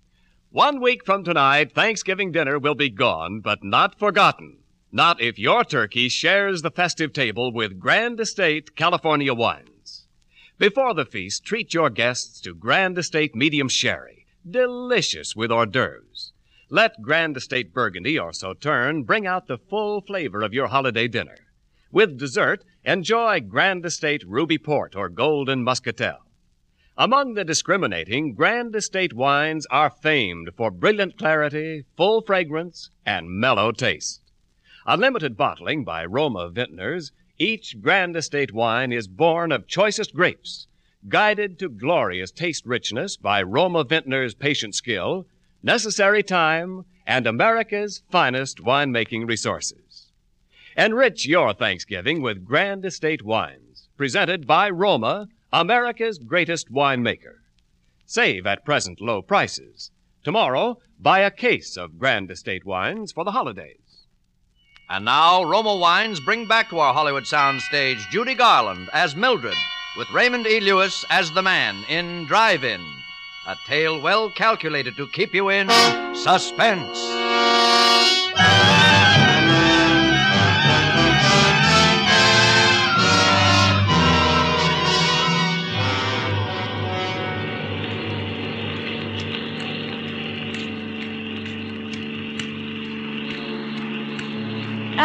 One 0.49 0.81
week 0.81 1.05
from 1.05 1.23
tonight, 1.23 1.71
Thanksgiving 1.71 2.31
dinner 2.31 2.57
will 2.57 2.73
be 2.73 2.89
gone, 2.89 3.41
but 3.41 3.63
not 3.63 3.99
forgotten. 3.99 4.57
Not 4.91 5.21
if 5.21 5.37
your 5.37 5.63
turkey 5.63 6.09
shares 6.09 6.63
the 6.63 6.71
festive 6.71 7.13
table 7.13 7.51
with 7.51 7.79
Grand 7.79 8.19
Estate 8.19 8.75
California 8.75 9.35
wines. 9.35 10.07
Before 10.57 10.95
the 10.95 11.05
feast, 11.05 11.45
treat 11.45 11.75
your 11.75 11.91
guests 11.91 12.41
to 12.41 12.55
Grand 12.55 12.97
Estate 12.97 13.35
Medium 13.35 13.69
Sherry, 13.69 14.25
delicious 14.49 15.35
with 15.35 15.51
hors 15.51 15.67
d'oeuvres. 15.67 16.33
Let 16.71 17.03
Grand 17.03 17.37
Estate 17.37 17.71
Burgundy 17.71 18.17
or 18.17 18.33
Sauterne 18.33 19.03
bring 19.03 19.27
out 19.27 19.45
the 19.45 19.59
full 19.59 20.01
flavor 20.01 20.41
of 20.41 20.55
your 20.55 20.67
holiday 20.67 21.07
dinner. 21.07 21.37
With 21.95 22.19
dessert, 22.19 22.65
enjoy 22.83 23.39
Grand 23.39 23.85
Estate 23.85 24.25
Ruby 24.27 24.57
Port 24.57 24.97
or 24.97 25.07
Golden 25.07 25.63
Muscatel. 25.63 26.17
Among 26.97 27.35
the 27.35 27.45
discriminating, 27.45 28.33
Grand 28.33 28.75
Estate 28.75 29.13
wines 29.13 29.65
are 29.67 29.89
famed 29.89 30.49
for 30.57 30.71
brilliant 30.71 31.17
clarity, 31.17 31.85
full 31.95 32.21
fragrance, 32.21 32.89
and 33.05 33.29
mellow 33.29 33.71
taste. 33.71 34.19
A 34.85 34.97
limited 34.97 35.37
bottling 35.37 35.85
by 35.85 36.03
Roma 36.03 36.49
Vintners, 36.49 37.13
each 37.37 37.79
Grand 37.79 38.17
Estate 38.17 38.51
wine 38.51 38.91
is 38.91 39.07
born 39.07 39.53
of 39.53 39.65
choicest 39.65 40.13
grapes, 40.13 40.67
guided 41.07 41.57
to 41.59 41.69
glorious 41.69 42.29
taste 42.29 42.65
richness 42.65 43.15
by 43.15 43.41
Roma 43.41 43.85
Vintners' 43.85 44.35
patient 44.35 44.75
skill, 44.75 45.27
necessary 45.63 46.23
time, 46.23 46.83
and 47.07 47.25
America's 47.25 48.03
finest 48.11 48.57
winemaking 48.57 49.29
resources. 49.29 49.84
Enrich 50.77 51.25
your 51.25 51.53
Thanksgiving 51.53 52.21
with 52.21 52.43
Grand 52.43 52.83
Estate 52.83 53.23
wines, 53.23 53.87
presented 53.95 54.45
by 54.45 54.69
Roma, 54.69 55.27
America's 55.53 56.17
greatest 56.17 56.69
winemaker. 56.69 57.35
Save 58.05 58.45
at 58.45 58.65
present 58.65 58.99
low 58.99 59.21
prices. 59.21 59.91
Tomorrow, 60.25 60.79
buy 60.99 61.19
a 61.19 61.31
case 61.31 61.77
of 61.77 61.97
Grand 61.97 62.29
Estate 62.29 62.65
wines 62.65 63.13
for 63.13 63.23
the 63.23 63.31
holidays. 63.31 64.05
And 64.89 65.05
now, 65.05 65.43
Roma 65.43 65.77
Wines 65.77 66.19
bring 66.19 66.45
back 66.45 66.69
to 66.69 66.79
our 66.79 66.93
Hollywood 66.93 67.23
soundstage 67.23 68.09
Judy 68.09 68.35
Garland 68.35 68.89
as 68.91 69.15
Mildred, 69.15 69.55
with 69.97 70.11
Raymond 70.11 70.45
E. 70.45 70.59
Lewis 70.59 71.05
as 71.09 71.31
the 71.31 71.41
man 71.41 71.85
in 71.89 72.25
Drive 72.25 72.65
In. 72.65 72.81
A 73.47 73.55
tale 73.65 74.01
well 74.01 74.29
calculated 74.29 74.97
to 74.97 75.07
keep 75.07 75.33
you 75.33 75.49
in 75.49 75.69
suspense. 76.13 77.24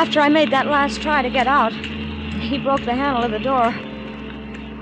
After 0.00 0.18
I 0.18 0.30
made 0.30 0.50
that 0.50 0.66
last 0.66 1.02
try 1.02 1.20
to 1.20 1.28
get 1.28 1.46
out, 1.46 1.74
he 1.74 2.56
broke 2.56 2.86
the 2.86 2.94
handle 2.94 3.22
of 3.22 3.32
the 3.32 3.38
door. 3.38 3.74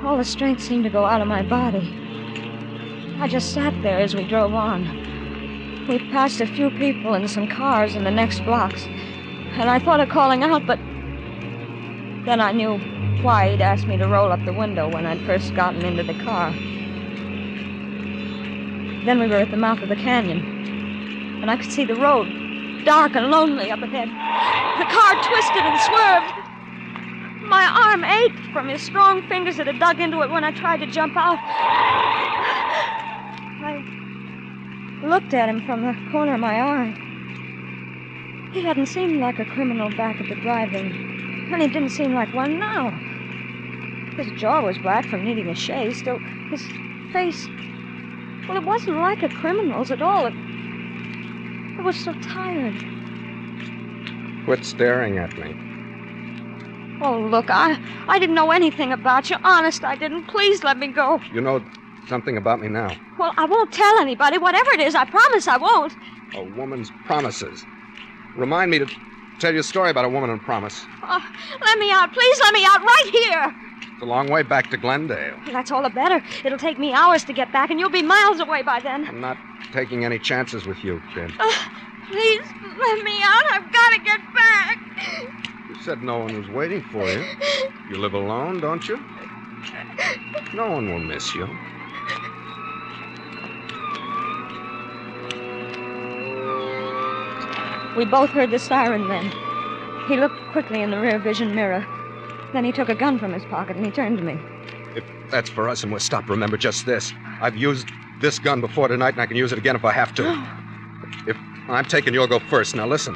All 0.07 0.17
the 0.17 0.25
strength 0.25 0.63
seemed 0.63 0.85
to 0.85 0.91
go 0.91 1.07
out 1.07 1.21
of 1.21 1.27
my 1.27 1.43
body. 1.43 1.93
I 3.19 3.27
just 3.27 3.53
sat 3.53 3.75
there 3.83 3.99
as 3.99 4.15
we 4.15 4.23
drove 4.23 4.55
on. 4.55 5.87
We 5.89 5.99
passed 6.13 6.41
a 6.41 6.47
few 6.47 6.71
people 6.71 7.15
and 7.15 7.29
some 7.29 7.49
cars 7.49 7.97
in 7.97 8.05
the 8.05 8.13
next 8.13 8.45
blocks, 8.45 8.85
and 8.85 9.69
I 9.69 9.81
thought 9.81 9.99
of 9.99 10.09
calling 10.09 10.45
out, 10.45 10.65
but 10.69 10.79
then 12.25 12.41
I 12.41 12.53
knew 12.53 12.79
why 13.21 13.51
he'd 13.51 13.61
asked 13.61 13.89
me 13.89 13.97
to 13.97 14.07
roll 14.07 14.31
up 14.31 14.45
the 14.45 14.53
window 14.53 14.89
when 14.89 15.05
I'd 15.05 15.27
first 15.27 15.53
gotten 15.53 15.85
into 15.85 16.05
the 16.05 16.15
car. 16.23 16.53
Then 19.05 19.19
we 19.19 19.27
were 19.27 19.39
at 19.39 19.51
the 19.51 19.57
mouth 19.57 19.83
of 19.83 19.89
the 19.89 19.97
canyon, 19.97 21.41
and 21.43 21.51
I 21.51 21.57
could 21.57 21.73
see 21.73 21.85
the 21.85 21.97
road, 21.97 22.48
dark 22.89 23.15
and 23.17 23.31
lonely 23.31 23.71
up 23.71 23.83
ahead. 23.83 24.09
The 24.09 24.87
car 24.89 25.13
twisted 25.29 25.63
and 25.63 25.79
swerved. 25.81 26.33
My 27.47 27.69
arm 27.85 28.03
ached 28.03 28.51
from 28.51 28.67
his 28.67 28.81
strong 28.81 29.21
fingers 29.29 29.59
that 29.59 29.67
had 29.67 29.79
dug 29.79 30.01
into 30.01 30.23
it 30.23 30.31
when 30.31 30.43
I 30.43 30.53
tried 30.53 30.81
to 30.81 30.87
jump 30.87 31.15
out. 31.15 31.39
I 33.61 33.85
looked 35.03 35.35
at 35.35 35.51
him 35.51 35.61
from 35.67 35.83
the 35.83 35.95
corner 36.11 36.33
of 36.33 36.41
my 36.41 36.63
eye. 36.63 36.95
He 38.55 38.63
hadn't 38.63 38.87
seemed 38.87 39.21
like 39.21 39.39
a 39.39 39.45
criminal 39.45 39.91
back 39.91 40.19
at 40.19 40.31
the 40.31 40.37
drive-in, 40.37 40.87
and 41.53 41.61
he 41.61 41.69
didn't 41.69 41.91
seem 41.91 42.15
like 42.15 42.33
one 42.33 42.59
now. 42.59 42.99
His 44.17 44.33
jaw 44.41 44.63
was 44.63 44.79
black 44.79 45.05
from 45.05 45.27
needing 45.27 45.51
a 45.51 45.55
shave. 45.55 45.95
Still, 45.95 46.21
his 46.51 46.65
face. 47.13 47.47
Well, 48.49 48.57
it 48.57 48.65
wasn't 48.65 48.97
like 48.97 49.23
a 49.23 49.29
criminal's 49.29 49.91
at 49.91 50.01
all. 50.01 50.25
It, 50.25 50.35
it 51.79 51.85
was 51.85 51.97
so 51.97 52.13
tired. 52.15 52.75
Quit 54.45 54.65
staring 54.65 55.19
at 55.19 55.37
me. 55.39 55.55
Oh, 57.01 57.19
look, 57.21 57.51
I 57.51 57.79
I 58.09 58.19
didn't 58.19 58.35
know 58.35 58.51
anything 58.51 58.93
about 58.93 59.31
you. 59.31 59.37
Honest, 59.45 59.85
I 59.85 59.95
didn't. 59.95 60.27
Please 60.27 60.65
let 60.65 60.79
me 60.79 60.89
go. 60.89 61.21
You 61.33 61.41
know 61.41 61.65
something 62.09 62.37
about 62.37 62.61
me 62.61 62.69
now. 62.69 62.97
Well, 63.19 63.33
I 63.37 63.45
won't 63.45 63.73
tell 63.73 63.99
anybody. 63.99 64.39
Whatever 64.39 64.71
it 64.73 64.81
is, 64.81 64.95
I 64.95 65.05
promise 65.05 65.47
I 65.47 65.59
won't. 65.59 65.93
A 66.35 66.43
woman's 66.43 66.91
promises. 67.07 67.65
Remind 68.37 68.71
me 68.71 68.79
to 68.81 68.87
tell 69.39 69.53
you 69.53 69.61
a 69.61 69.63
story 69.63 69.91
about 69.91 70.05
a 70.05 70.09
woman 70.09 70.31
and 70.31 70.41
promise. 70.41 70.85
Oh, 71.03 71.25
let 71.61 71.79
me 71.79 71.91
out. 71.93 72.13
Please 72.13 72.41
let 72.41 72.55
me 72.55 72.65
out 72.65 72.83
right 72.83 73.11
here. 73.13 73.68
It's 73.99 74.05
a 74.05 74.07
long 74.07 74.31
way 74.31 74.45
back 74.45 74.71
to 74.71 74.77
Glendale. 74.77 75.41
That's 75.51 75.73
all 75.73 75.83
the 75.83 75.91
better. 75.91 76.23
It'll 76.45 76.57
take 76.57 76.79
me 76.79 76.93
hours 76.93 77.25
to 77.25 77.33
get 77.33 77.51
back, 77.51 77.69
and 77.69 77.81
you'll 77.81 77.91
be 77.91 78.01
miles 78.01 78.39
away 78.39 78.63
by 78.63 78.79
then. 78.79 79.05
I'm 79.05 79.21
not 79.21 79.39
taking 79.73 80.05
any 80.05 80.21
chances 80.21 80.67
with 80.67 80.85
you, 80.85 81.03
kid. 81.13 81.33
Uh, 81.37 81.53
please 82.07 82.43
let 82.63 83.05
me 83.05 83.21
out. 83.25 83.43
I've 83.55 83.73
got 83.73 83.91
to 83.95 84.01
get 84.05 84.21
back. 84.33 84.79
You 85.69 85.75
said 85.83 86.05
no 86.05 86.19
one 86.19 86.39
was 86.39 86.49
waiting 86.49 86.81
for 86.81 87.11
you. 87.11 87.25
You 87.91 87.99
live 87.99 88.15
alone, 88.15 88.61
don't 88.61 88.87
you? 88.87 89.01
No 90.55 90.71
one 90.71 90.89
will 90.93 91.01
miss 91.01 91.35
you. 91.35 91.49
We 97.97 98.05
both 98.05 98.31
heard 98.31 98.53
the 98.53 98.61
siren 98.61 99.09
then. 99.09 99.33
He 100.07 100.17
looked 100.17 100.39
quickly 100.53 100.83
in 100.83 100.93
the 100.93 101.01
rear 101.01 101.19
vision 101.19 101.53
mirror. 101.53 101.85
Then 102.53 102.65
he 102.65 102.73
took 102.73 102.89
a 102.89 102.95
gun 102.95 103.19
from 103.19 103.33
his 103.33 103.45
pocket 103.45 103.77
and 103.77 103.85
he 103.85 103.93
turned 103.93 104.19
to 104.19 104.25
me. 104.25 104.39
If 104.97 105.05
that's 105.31 105.51
for 105.51 105.69
us 105.69 105.83
and 105.83 105.93
we're 105.93 105.99
stopped, 105.99 106.29
remember 106.29 106.57
just 106.57 106.87
this. 106.87 107.13
I've 107.41 107.57
used 107.57 107.89
this 108.21 108.39
gun 108.39 108.61
before 108.61 108.89
tonight 108.89 109.15
and 109.15 109.21
I 109.21 109.27
can 109.27 109.37
use 109.37 109.53
it 109.53 109.59
again 109.59 109.77
if 109.77 109.85
I 109.85 109.93
have 109.93 110.15
to. 110.15 110.23
if 111.27 111.37
I'm 111.69 111.85
taken, 111.85 112.15
you'll 112.15 112.27
go 112.27 112.39
first. 112.39 112.75
Now 112.75 112.87
listen. 112.87 113.15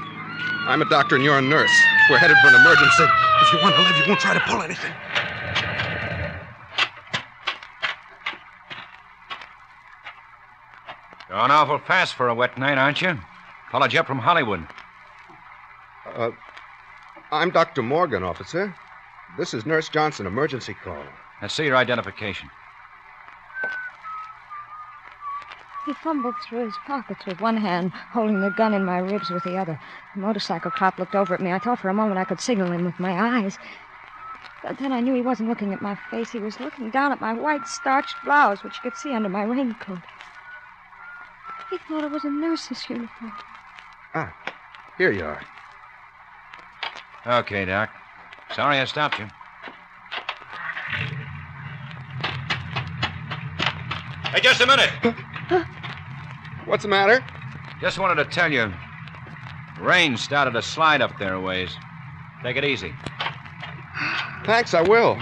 I'm 0.67 0.83
a 0.83 0.89
doctor 0.89 1.17
and 1.17 1.25
you're 1.25 1.39
a 1.39 1.43
nurse. 1.43 1.73
We're 2.11 2.19
headed 2.19 2.37
for 2.43 2.49
an 2.49 2.55
emergency. 2.55 3.05
If 3.41 3.53
you 3.53 3.59
want 3.63 3.75
to 3.75 3.83
live, 3.83 3.97
you 3.97 4.05
won't 4.07 4.21
try 4.21 4.35
to 4.35 4.41
pull 4.41 4.63
anything. 4.63 4.93
Going 11.29 11.51
awful 11.51 11.79
fast 11.79 12.15
for 12.15 12.29
a 12.29 12.35
wet 12.35 12.59
night, 12.59 12.77
aren't 12.77 13.01
you? 13.01 13.19
Followed 13.71 13.93
you 13.95 14.01
up 14.01 14.07
from 14.07 14.19
Hollywood. 14.19 14.67
Uh, 16.07 16.31
I'm 17.33 17.51
Dr. 17.51 17.83
Morgan, 17.83 18.23
officer. 18.23 18.75
This 19.39 19.55
is 19.55 19.65
Nurse 19.65 19.89
Johnson, 19.89 20.27
emergency 20.27 20.75
call. 20.85 21.03
Let's 21.41 21.55
see 21.55 21.65
your 21.65 21.77
identification. 21.77 22.51
He 25.87 25.95
fumbled 25.95 26.35
through 26.47 26.67
his 26.67 26.75
pockets 26.87 27.25
with 27.27 27.41
one 27.41 27.57
hand, 27.57 27.93
holding 27.93 28.41
the 28.41 28.51
gun 28.51 28.75
in 28.75 28.85
my 28.85 28.99
ribs 28.99 29.31
with 29.31 29.43
the 29.43 29.57
other. 29.57 29.81
The 30.15 30.21
motorcycle 30.21 30.71
cop 30.71 30.99
looked 30.99 31.15
over 31.15 31.35
at 31.35 31.41
me. 31.41 31.51
I 31.51 31.59
thought 31.59 31.81
for 31.81 31.89
a 31.89 31.95
moment 31.95 32.19
I 32.19 32.25
could 32.25 32.41
signal 32.41 32.71
him 32.71 32.85
with 32.85 33.01
my 33.01 33.41
eyes. 33.41 33.59
But 34.63 34.79
then 34.79 34.93
I 34.93 35.01
knew 35.01 35.15
he 35.15 35.23
wasn't 35.23 35.49
looking 35.49 35.73
at 35.73 35.83
my 35.83 35.97
face. 36.11 36.31
He 36.31 36.39
was 36.39 36.61
looking 36.61 36.91
down 36.91 37.11
at 37.11 37.21
my 37.21 37.33
white 37.33 37.67
starched 37.67 38.15
blouse, 38.25 38.63
which 38.63 38.75
you 38.77 38.91
could 38.91 38.99
see 38.99 39.13
under 39.13 39.29
my 39.29 39.43
raincoat. 39.43 39.99
He 41.71 41.79
thought 41.79 42.05
it 42.05 42.13
was 42.13 42.25
a 42.25 42.31
nurse's 42.31 42.89
uniform. 42.89 43.33
Ah, 44.15 44.37
here 44.99 45.11
you 45.11 45.25
are. 45.25 45.41
Okay, 47.27 47.65
Doc. 47.65 47.91
Sorry 48.55 48.79
I 48.79 48.85
stopped 48.85 49.19
you. 49.19 49.27
Hey, 54.25 54.41
just 54.41 54.61
a 54.61 54.67
minute. 54.67 54.91
What's 56.67 56.83
the 56.83 56.89
matter? 56.89 57.25
Just 57.81 57.99
wanted 57.99 58.23
to 58.23 58.31
tell 58.31 58.53
you. 58.53 58.73
Rain 59.81 60.17
started 60.17 60.53
to 60.53 60.63
slide 60.63 61.01
up 61.01 61.19
there 61.19 61.35
a 61.35 61.41
ways. 61.41 61.75
Take 62.43 62.57
it 62.57 62.65
easy. 62.65 62.95
Thanks, 64.45 64.75
I 64.75 64.83
will. 64.83 65.19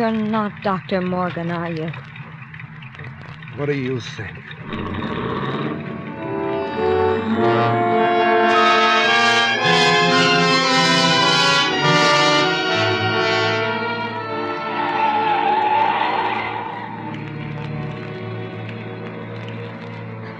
You're 0.00 0.10
not 0.10 0.62
Dr. 0.62 1.02
Morgan, 1.02 1.50
are 1.50 1.70
you? 1.70 1.90
What 3.56 3.66
do 3.66 3.74
you 3.74 4.00
think? 4.00 4.34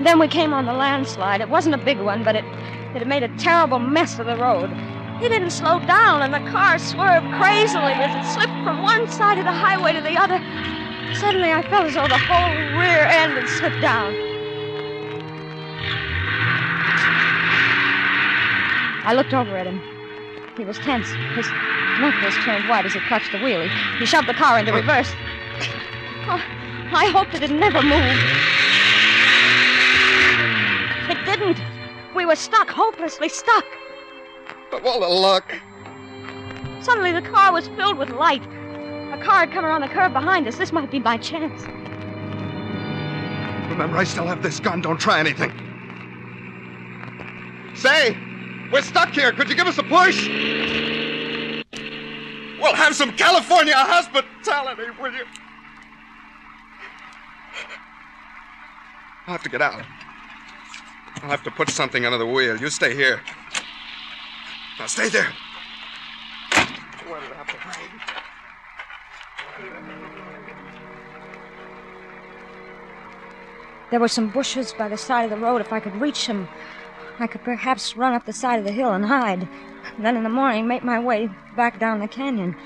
Then 0.03 0.19
we 0.19 0.27
came 0.27 0.55
on 0.55 0.65
the 0.65 0.73
landslide. 0.73 1.43
It 1.43 1.51
wasn't 1.51 1.75
a 1.75 1.79
big 1.85 1.99
one, 1.99 2.25
but 2.25 2.35
it, 2.35 2.47
it 2.95 3.07
made 3.07 3.23
a 3.23 3.29
terrible 3.37 3.79
mess 3.79 4.19
of 4.19 4.25
the 4.25 4.39
road. 4.39 4.71
He 5.21 5.29
didn't 5.29 5.51
slow 5.51 5.79
down, 5.81 6.23
and 6.23 6.33
the 6.33 6.51
car 6.51 6.79
swerved 6.79 7.27
crazily 7.37 7.93
as 7.93 8.09
it 8.17 8.33
slipped 8.33 8.57
from 8.65 8.83
one 8.83 9.07
side 9.07 9.37
of 9.37 9.45
the 9.45 9.53
highway 9.53 9.93
to 9.93 10.01
the 10.01 10.17
other. 10.17 10.41
Suddenly, 11.15 11.53
I 11.53 11.61
felt 11.69 11.85
as 11.85 11.95
though 11.95 12.09
the 12.09 12.17
whole 12.17 12.49
rear 12.81 13.05
end 13.05 13.35
had 13.37 13.47
slipped 13.47 13.83
down. 13.83 14.15
I 19.05 19.13
looked 19.13 19.35
over 19.35 19.59
at 19.59 19.67
him. 19.67 19.83
He 20.57 20.65
was 20.65 20.79
tense. 20.79 21.11
His 21.37 21.47
knuckles 22.01 22.35
turned 22.45 22.67
white 22.67 22.87
as 22.87 22.95
he 22.95 23.01
clutched 23.01 23.33
the 23.33 23.39
wheel. 23.41 23.61
He, 23.61 23.69
he 23.99 24.07
shoved 24.07 24.27
the 24.27 24.35
car 24.35 24.59
into 24.59 24.73
reverse. 24.73 25.13
Oh, 26.29 26.43
I 26.93 27.11
hoped 27.13 27.35
it 27.35 27.43
had 27.43 27.51
never 27.51 27.83
moved. 27.83 28.25
It 31.11 31.23
didn't. 31.27 31.61
We 32.15 32.25
were 32.25 32.37
stuck, 32.37 32.71
hopelessly 32.71 33.29
stuck. 33.29 33.67
Of 34.73 34.87
all 34.87 35.01
the 35.01 35.09
luck. 35.09 35.53
Suddenly, 36.81 37.13
the 37.13 37.23
car 37.23 37.53
was 37.53 37.69
filled 37.69 37.99
with 37.99 38.11
light. 38.11 38.43
A 39.13 39.21
car 39.23 39.41
had 39.41 39.53
come 39.53 39.65
around 39.65 39.81
the 39.81 39.89
curve 39.89 40.13
behind 40.13 40.47
us. 40.47 40.57
This 40.57 40.73
might 40.73 40.91
be 40.91 41.01
my 41.01 41.17
chance. 41.19 41.63
Remember, 43.71 43.97
I 43.97 44.05
still 44.05 44.27
have 44.27 44.43
this 44.43 44.61
gun. 44.61 44.81
Don't 44.81 44.99
try 44.99 45.19
anything. 45.21 45.53
Say, 47.75 48.17
we're 48.73 48.83
stuck 48.83 49.11
here. 49.11 49.33
Could 49.33 49.49
you 49.49 49.57
give 49.57 49.67
us 49.67 49.79
a 49.79 49.83
push? 49.83 50.29
We'll 52.61 52.75
have 52.75 52.95
some 52.95 53.13
California 53.17 53.75
hospitality, 53.75 54.85
will 55.01 55.13
you? 55.13 55.25
I'll 59.27 59.35
have 59.35 59.43
to 59.43 59.49
get 59.49 59.63
out. 59.63 59.83
I'll 61.23 61.31
have 61.31 61.43
to 61.45 61.51
put 61.51 61.71
something 61.71 62.05
under 62.05 62.19
the 62.19 62.27
wheel. 62.27 62.57
You 62.57 62.71
stay 62.71 62.95
here. 62.95 63.21
Now 64.81 64.87
stay 64.87 65.11
there. 65.11 65.31
Rain? 67.07 67.91
There 73.91 74.01
were 74.01 74.09
some 74.09 74.31
bushes 74.31 74.73
by 74.73 74.89
the 74.89 74.97
side 74.97 75.25
of 75.25 75.31
the 75.31 75.45
road. 75.45 75.61
If 75.61 75.71
I 75.71 75.81
could 75.81 76.01
reach 76.01 76.27
them, 76.27 76.49
I 77.19 77.27
could 77.27 77.45
perhaps 77.45 77.95
run 77.95 78.15
up 78.15 78.25
the 78.25 78.33
side 78.33 78.59
of 78.59 78.65
the 78.65 78.73
hill 78.73 78.95
and 78.95 79.05
hide. 79.05 79.47
Then 79.99 80.17
in 80.17 80.23
the 80.23 80.31
morning, 80.31 80.67
make 80.67 80.83
my 80.83 80.99
way 80.99 81.29
back 81.55 81.79
down 81.79 82.01
the 82.01 82.09
canyon. 82.09 82.57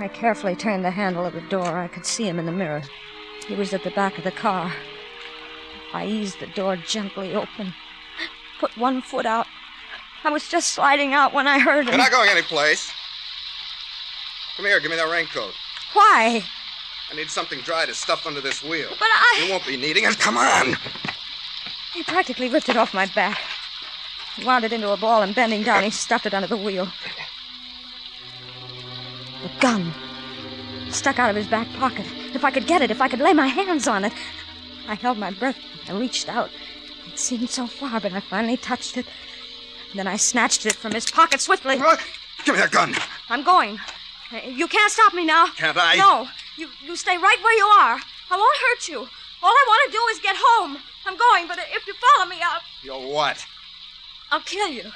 I 0.00 0.08
carefully 0.08 0.56
turned 0.56 0.84
the 0.84 0.90
handle 0.90 1.24
of 1.24 1.34
the 1.34 1.40
door. 1.42 1.78
I 1.78 1.86
could 1.86 2.04
see 2.04 2.26
him 2.26 2.40
in 2.40 2.46
the 2.46 2.52
mirror. 2.52 2.82
He 3.46 3.54
was 3.54 3.72
at 3.72 3.84
the 3.84 3.92
back 3.92 4.18
of 4.18 4.24
the 4.24 4.32
car. 4.32 4.72
I 5.92 6.06
eased 6.06 6.40
the 6.40 6.48
door 6.48 6.74
gently 6.74 7.32
open, 7.32 7.74
put 8.58 8.76
one 8.76 9.02
foot 9.02 9.24
out. 9.24 9.46
I 10.24 10.30
was 10.30 10.48
just 10.48 10.70
sliding 10.70 11.12
out 11.12 11.34
when 11.34 11.46
I 11.46 11.58
heard 11.58 11.84
him. 11.84 11.88
You're 11.88 11.98
not 11.98 12.10
going 12.10 12.30
anyplace. 12.30 12.90
Come 14.56 14.64
here, 14.64 14.80
give 14.80 14.90
me 14.90 14.96
that 14.96 15.10
raincoat. 15.10 15.52
Why? 15.92 16.42
I 17.10 17.14
need 17.14 17.28
something 17.28 17.60
dry 17.60 17.84
to 17.84 17.94
stuff 17.94 18.26
under 18.26 18.40
this 18.40 18.62
wheel. 18.62 18.88
But 18.98 19.08
I. 19.10 19.42
You 19.44 19.52
won't 19.52 19.66
be 19.66 19.76
needing 19.76 20.04
it. 20.04 20.18
Come 20.18 20.38
on. 20.38 20.76
He 21.92 22.02
practically 22.02 22.48
ripped 22.48 22.68
it 22.68 22.76
off 22.76 22.94
my 22.94 23.06
back. 23.06 23.38
He 24.36 24.44
wound 24.44 24.64
it 24.64 24.72
into 24.72 24.90
a 24.90 24.96
ball 24.96 25.22
and 25.22 25.34
bending 25.34 25.62
down, 25.62 25.84
he 25.84 25.90
stuffed 25.90 26.26
it 26.26 26.34
under 26.34 26.48
the 26.48 26.56
wheel. 26.56 26.88
The 29.42 29.50
gun. 29.60 29.92
Stuck 30.90 31.18
out 31.18 31.30
of 31.30 31.36
his 31.36 31.46
back 31.46 31.70
pocket. 31.74 32.06
If 32.32 32.44
I 32.44 32.50
could 32.50 32.66
get 32.66 32.82
it, 32.82 32.90
if 32.90 33.00
I 33.00 33.08
could 33.08 33.20
lay 33.20 33.32
my 33.34 33.46
hands 33.46 33.86
on 33.86 34.04
it. 34.04 34.12
I 34.88 34.94
held 34.94 35.18
my 35.18 35.30
breath. 35.30 35.58
and 35.86 36.00
reached 36.00 36.28
out. 36.28 36.50
It 37.06 37.18
seemed 37.18 37.50
so 37.50 37.66
far, 37.66 38.00
but 38.00 38.12
I 38.12 38.20
finally 38.20 38.56
touched 38.56 38.96
it. 38.96 39.06
Then 39.94 40.06
I 40.06 40.16
snatched 40.16 40.66
it 40.66 40.74
from 40.74 40.92
his 40.92 41.10
pocket 41.10 41.40
swiftly. 41.40 41.76
Give 42.44 42.54
me 42.54 42.60
that 42.60 42.72
gun. 42.72 42.94
I'm 43.28 43.42
going. 43.42 43.78
You 44.46 44.66
can't 44.66 44.90
stop 44.90 45.14
me 45.14 45.24
now. 45.24 45.46
Can't 45.56 45.78
I? 45.78 45.96
No. 45.96 46.28
You, 46.56 46.68
you 46.84 46.96
stay 46.96 47.16
right 47.16 47.38
where 47.42 47.56
you 47.56 47.64
are. 47.64 48.00
I 48.30 48.36
won't 48.36 48.58
hurt 48.58 48.88
you. 48.88 48.98
All 48.98 49.50
I 49.50 49.64
want 49.68 49.92
to 49.92 49.96
do 49.96 50.02
is 50.12 50.18
get 50.20 50.36
home. 50.38 50.78
I'm 51.06 51.16
going, 51.16 51.46
but 51.46 51.58
if 51.72 51.86
you 51.86 51.94
follow 51.94 52.28
me, 52.28 52.36
I'll, 52.42 52.60
You'll 52.82 53.12
what? 53.12 53.44
I'll 54.30 54.40
kill 54.40 54.68
you. 54.68 54.90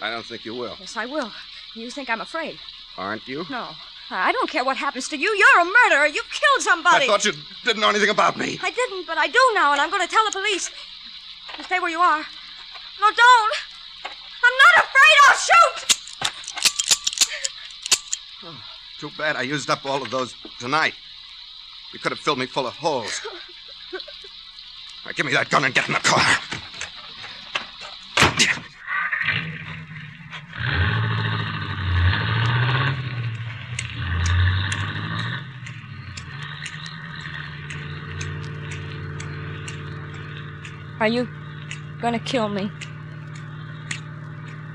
I 0.00 0.10
don't 0.10 0.24
think 0.24 0.44
you 0.44 0.54
will. 0.54 0.76
Yes, 0.80 0.96
I 0.96 1.06
will. 1.06 1.30
You 1.74 1.90
think 1.90 2.10
I'm 2.10 2.20
afraid? 2.20 2.58
Aren't 2.96 3.28
you? 3.28 3.44
No. 3.50 3.68
I 4.10 4.32
don't 4.32 4.50
care 4.50 4.64
what 4.64 4.76
happens 4.76 5.08
to 5.08 5.16
you. 5.16 5.28
You're 5.28 5.60
a 5.62 5.64
murderer. 5.64 6.06
You 6.06 6.22
killed 6.30 6.60
somebody. 6.60 7.04
I 7.04 7.06
thought 7.08 7.24
you 7.24 7.32
didn't 7.64 7.80
know 7.80 7.88
anything 7.90 8.10
about 8.10 8.36
me. 8.36 8.58
I 8.62 8.70
didn't, 8.70 9.06
but 9.06 9.18
I 9.18 9.28
do 9.28 9.40
now, 9.54 9.72
and 9.72 9.80
I'm 9.80 9.90
going 9.90 10.02
to 10.06 10.12
tell 10.12 10.24
the 10.24 10.32
police. 10.32 10.70
You 11.58 11.64
stay 11.64 11.78
where 11.80 11.90
you 11.90 12.00
are. 12.00 12.24
No, 13.00 13.06
don't. 13.10 13.54
Not 14.74 14.84
afraid. 14.84 15.18
I'll 15.28 15.36
shoot. 15.36 15.76
Hmm, 18.40 18.56
too 18.98 19.10
bad 19.16 19.36
I 19.36 19.42
used 19.42 19.70
up 19.70 19.84
all 19.86 20.02
of 20.02 20.10
those 20.10 20.34
tonight. 20.58 20.94
You 21.92 21.98
could 21.98 22.12
have 22.12 22.18
filled 22.18 22.38
me 22.38 22.46
full 22.46 22.66
of 22.66 22.74
holes. 22.74 23.20
Now 25.04 25.12
give 25.12 25.26
me 25.26 25.32
that 25.32 25.50
gun 25.50 25.64
and 25.64 25.74
get 25.74 25.86
in 25.86 25.94
the 25.94 26.00
car. 26.00 26.20
Are 41.00 41.08
you 41.08 41.28
to 42.00 42.18
kill 42.18 42.48
me? 42.48 42.70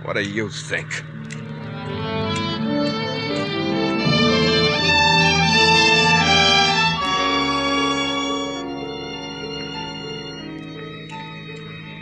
What 0.03 0.15
do 0.15 0.21
you 0.21 0.49
think? 0.49 1.03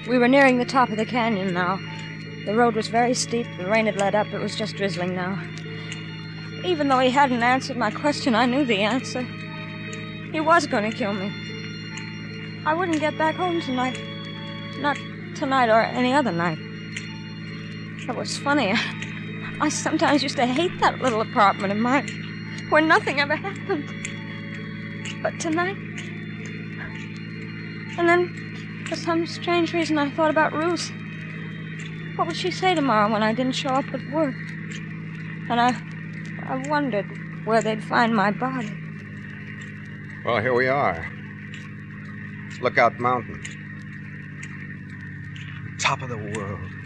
We 0.08 0.18
were 0.18 0.28
nearing 0.30 0.58
the 0.58 0.66
top 0.66 0.90
of 0.90 0.98
the 0.98 1.06
canyon 1.06 1.54
now. 1.54 1.80
The 2.46 2.56
road 2.56 2.76
was 2.76 2.88
very 2.88 3.14
steep. 3.14 3.46
The 3.58 3.66
rain 3.66 3.88
had 3.88 3.98
let 3.98 4.16
up. 4.16 4.28
It 4.28 4.40
was 4.40 4.56
just 4.56 4.78
drizzling 4.78 5.14
now. 5.14 5.38
Even 6.64 6.88
though 6.88 7.00
he 7.00 7.10
hadn't 7.10 7.44
answered 7.44 7.76
my 7.76 7.92
question, 7.92 8.34
I 8.34 8.46
knew 8.46 8.64
the 8.64 8.84
answer. 8.84 9.24
He 10.32 10.40
was 10.40 10.66
going 10.66 10.90
to 10.90 10.98
kill 10.98 11.14
me. 11.14 11.32
I 12.66 12.74
wouldn't 12.74 13.00
get 13.00 13.18
back 13.18 13.36
home 13.36 13.60
tonight. 13.62 14.00
Not 14.80 14.98
tonight 15.36 15.70
or 15.70 15.82
any 15.82 16.14
other 16.14 16.32
night. 16.32 16.58
It 18.08 18.16
was 18.16 18.38
funny. 18.38 18.74
I 19.60 19.70
sometimes 19.70 20.24
used 20.24 20.36
to 20.38 20.46
hate 20.46 20.80
that 20.80 21.00
little 21.00 21.22
apartment 21.22 21.74
of 21.74 21.80
mine 21.80 22.08
where 22.70 22.82
nothing 22.82 23.20
ever 23.20 23.36
happened. 23.36 23.90
But 25.24 25.40
tonight. 25.40 25.78
And 27.98 28.08
then, 28.08 28.86
for 28.88 28.96
some 28.96 29.26
strange 29.26 29.74
reason, 29.74 29.98
I 29.98 30.12
thought 30.12 30.30
about 30.30 30.54
Ruth. 30.54 30.92
What 32.16 32.28
would 32.28 32.38
she 32.38 32.52
say 32.52 32.76
tomorrow 32.76 33.12
when 33.12 33.24
I 33.24 33.34
didn't 33.34 33.54
show 33.54 33.70
up 33.70 33.86
at 33.94 34.12
work? 34.12 34.36
And 35.50 35.60
I. 35.60 35.76
I 36.50 36.64
wondered 36.70 37.06
where 37.46 37.62
they'd 37.62 37.84
find 37.84 38.16
my 38.16 38.32
body. 38.32 38.74
Well, 40.24 40.40
here 40.40 40.54
we 40.54 40.68
are. 40.68 41.06
Lookout 42.62 43.00
Mountain. 43.00 43.44
Top 45.80 46.02
of 46.02 46.10
the 46.10 46.18
world. 46.18 46.77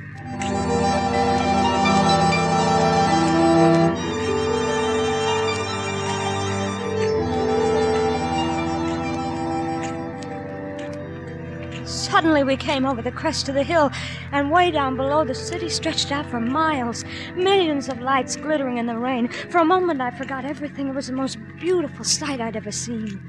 Suddenly, 11.85 12.43
we 12.43 12.55
came 12.55 12.85
over 12.85 13.01
the 13.01 13.11
crest 13.11 13.49
of 13.49 13.55
the 13.55 13.63
hill, 13.63 13.89
and 14.31 14.51
way 14.51 14.69
down 14.69 14.95
below, 14.95 15.23
the 15.23 15.33
city 15.33 15.69
stretched 15.69 16.11
out 16.11 16.25
for 16.27 16.39
miles. 16.39 17.03
Millions 17.35 17.89
of 17.89 17.99
lights 17.99 18.35
glittering 18.35 18.77
in 18.77 18.85
the 18.85 18.97
rain. 18.97 19.27
For 19.49 19.57
a 19.57 19.65
moment, 19.65 20.01
I 20.01 20.11
forgot 20.11 20.45
everything. 20.45 20.89
It 20.89 20.93
was 20.93 21.07
the 21.07 21.13
most 21.13 21.39
beautiful 21.59 22.05
sight 22.05 22.39
I'd 22.39 22.55
ever 22.55 22.71
seen. 22.71 23.19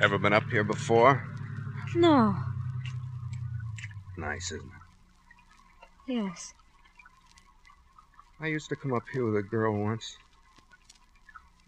Ever 0.00 0.18
been 0.18 0.32
up 0.32 0.48
here 0.50 0.62
before? 0.62 1.26
No. 1.96 2.36
Nice, 4.16 4.52
isn't 4.52 4.66
it? 4.66 6.12
Yes. 6.12 6.54
I 8.40 8.48
used 8.48 8.68
to 8.68 8.76
come 8.76 8.92
up 8.92 9.04
here 9.12 9.24
with 9.24 9.36
a 9.36 9.42
girl 9.42 9.76
once. 9.76 10.16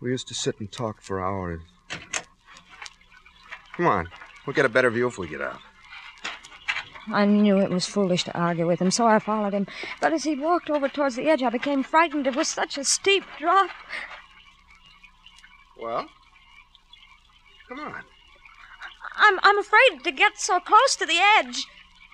We 0.01 0.11
used 0.11 0.29
to 0.29 0.35
sit 0.35 0.61
and 0.61 0.71
talk 0.71 1.01
for 1.01 1.21
hours. 1.21 1.61
Come 3.77 3.87
on. 3.87 4.09
We'll 4.47 4.55
get 4.55 4.65
a 4.65 4.71
better 4.71 4.91
view 4.91 5.07
if 5.07 5.19
we 5.19 5.27
get 5.27 5.41
out. 5.41 5.61
I 7.13 7.25
knew 7.25 7.59
it 7.59 7.71
was 7.71 7.87
foolish 7.87 8.25
to 8.25 8.37
argue 8.37 8.67
with 8.67 8.81
him, 8.81 8.91
so 8.91 9.07
I 9.07 9.19
followed 9.19 9.55
him. 9.55 9.67
But 10.01 10.13
as 10.13 10.25
he 10.25 10.35
walked 10.35 10.71
over 10.71 10.89
towards 10.89 11.17
the 11.17 11.29
edge, 11.29 11.43
I 11.43 11.51
became 11.51 11.83
frightened. 11.83 12.27
It 12.27 12.35
was 12.35 12.49
such 12.49 12.77
a 12.79 12.85
steep 12.85 13.25
drop. 13.39 13.71
Well? 15.81 16.09
Come 17.69 17.81
on. 17.81 18.03
I'm, 19.17 19.39
I'm 19.43 19.59
afraid 19.59 20.05
to 20.05 20.11
get 20.11 20.39
so 20.39 20.61
close 20.61 20.97
to 20.97 21.07
the 21.07 21.19
edge. 21.39 21.67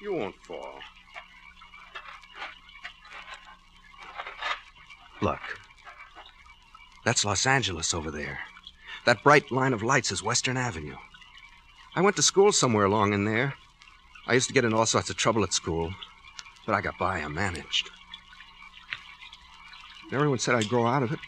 You 0.02 0.14
won't 0.14 0.34
fall. 0.42 0.80
Look. 5.20 5.38
That's 7.04 7.24
Los 7.24 7.46
Angeles 7.46 7.94
over 7.94 8.10
there. 8.10 8.40
That 9.06 9.22
bright 9.22 9.52
line 9.52 9.72
of 9.72 9.84
lights 9.84 10.10
is 10.10 10.20
Western 10.20 10.56
Avenue. 10.56 10.96
I 11.94 12.00
went 12.00 12.16
to 12.16 12.22
school 12.22 12.50
somewhere 12.50 12.84
along 12.84 13.12
in 13.12 13.24
there. 13.24 13.54
I 14.26 14.34
used 14.34 14.48
to 14.48 14.52
get 14.52 14.64
in 14.64 14.74
all 14.74 14.86
sorts 14.86 15.08
of 15.08 15.16
trouble 15.16 15.44
at 15.44 15.52
school, 15.52 15.94
but 16.66 16.74
I 16.74 16.80
got 16.80 16.98
by. 16.98 17.20
I 17.20 17.28
managed. 17.28 17.88
Everyone 20.12 20.40
said 20.40 20.56
I'd 20.56 20.68
grow 20.68 20.86
out 20.86 21.04
of 21.04 21.12
it. 21.12 21.18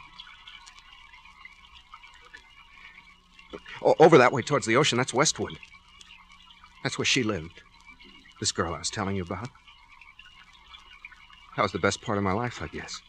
O- 3.83 3.95
over 4.01 4.19
that 4.19 4.33
way 4.33 4.43
towards 4.43 4.67
the 4.67 4.77
ocean, 4.77 4.99
that's 4.99 5.15
Westwood. 5.15 5.59
That's 6.83 6.99
where 6.99 7.05
she 7.05 7.23
lived. 7.23 7.63
This 8.41 8.53
girl 8.53 8.75
I 8.75 8.79
was 8.79 8.91
telling 8.91 9.17
you 9.17 9.23
about. 9.23 9.49
That 11.57 11.63
was 11.63 11.73
the 11.73 11.79
best 11.79 12.03
part 12.03 12.19
of 12.19 12.25
my 12.25 12.33
life, 12.33 12.61
I 12.63 12.67
guess. 12.67 13.01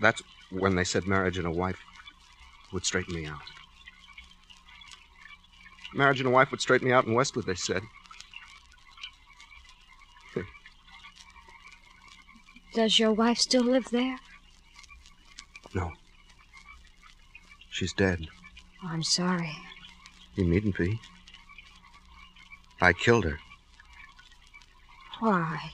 That's 0.00 0.22
when 0.50 0.74
they 0.74 0.84
said 0.84 1.06
marriage 1.06 1.38
and 1.38 1.46
a 1.46 1.50
wife 1.50 1.78
would 2.72 2.84
straighten 2.84 3.14
me 3.14 3.26
out. 3.26 3.40
Marriage 5.94 6.20
and 6.20 6.28
a 6.28 6.32
wife 6.32 6.50
would 6.50 6.60
straighten 6.60 6.88
me 6.88 6.94
out 6.94 7.06
in 7.06 7.14
Westwood, 7.14 7.46
they 7.46 7.54
said. 7.54 7.82
Does 12.74 12.98
your 12.98 13.12
wife 13.12 13.38
still 13.38 13.64
live 13.64 13.90
there? 13.90 14.18
No. 15.74 15.92
She's 17.70 17.92
dead. 17.92 18.26
Oh, 18.84 18.88
I'm 18.88 19.02
sorry. 19.02 19.56
You 20.34 20.44
needn't 20.44 20.76
be. 20.76 21.00
I 22.80 22.92
killed 22.92 23.24
her 23.24 23.38
Why? 25.20 25.70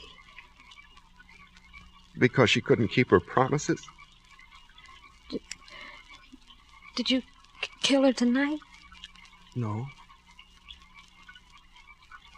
because 2.19 2.51
she 2.51 2.61
couldn't 2.61 2.88
keep 2.88 3.11
her 3.11 3.21
promises. 3.21 3.81
Did 6.97 7.11
you 7.11 7.23
kill 7.83 8.05
her 8.05 8.12
tonight? 8.12 8.59
No. 9.55 9.87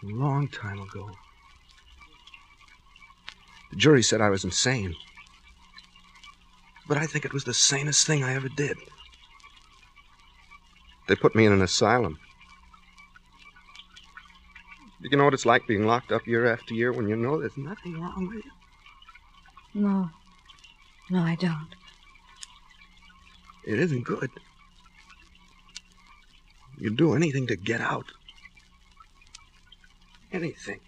A 0.03 0.07
long 0.07 0.49
time 0.49 0.81
ago. 0.81 1.11
The 3.71 3.77
jury 3.77 4.03
said 4.03 4.21
I 4.21 4.31
was 4.31 4.45
insane. 4.45 4.95
But 6.89 6.99
I 6.99 7.07
think 7.07 7.25
it 7.25 7.33
was 7.33 7.45
the 7.45 7.55
sanest 7.55 8.07
thing 8.07 8.25
I 8.25 8.35
ever 8.35 8.49
did. 8.49 8.77
They 11.07 11.15
put 11.15 11.35
me 11.35 11.47
in 11.47 11.53
an 11.53 11.63
asylum. 11.63 12.19
You 15.01 15.17
know 15.17 15.25
what 15.25 15.35
it's 15.35 15.47
like 15.47 15.67
being 15.67 15.87
locked 15.87 16.11
up 16.11 16.27
year 16.27 16.47
after 16.53 16.75
year 16.75 16.93
when 16.93 17.09
you 17.09 17.17
know 17.17 17.39
there's 17.39 17.57
nothing 17.57 18.01
wrong 18.01 18.29
with 18.29 18.45
you? 18.45 18.51
No. 19.75 20.11
No, 21.11 21.23
I 21.23 21.37
don't. 21.37 21.69
It 23.65 23.79
isn't 23.79 24.03
good. 24.03 24.31
You'd 26.79 26.97
do 26.97 27.15
anything 27.15 27.47
to 27.47 27.57
get 27.57 27.81
out. 27.81 28.07
Anything. 30.33 30.81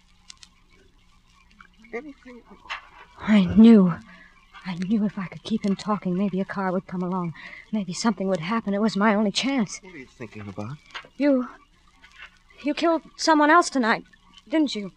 Anything. 1.93 2.41
I 3.19 3.45
knew. 3.45 3.93
I 4.65 4.75
knew 4.75 5.05
if 5.05 5.17
I 5.17 5.25
could 5.27 5.43
keep 5.43 5.65
him 5.65 5.75
talking, 5.75 6.15
maybe 6.15 6.39
a 6.39 6.45
car 6.45 6.71
would 6.71 6.85
come 6.85 7.01
along. 7.01 7.33
Maybe 7.71 7.93
something 7.93 8.27
would 8.27 8.41
happen. 8.41 8.73
It 8.73 8.81
was 8.81 8.95
my 8.95 9.15
only 9.15 9.31
chance. 9.31 9.79
What 9.81 9.95
are 9.95 9.97
you 9.97 10.05
thinking 10.05 10.47
about? 10.47 10.77
You. 11.17 11.47
You 12.63 12.73
killed 12.73 13.01
someone 13.17 13.49
else 13.49 13.69
tonight, 13.69 14.03
didn't 14.47 14.75
you? 14.75 14.91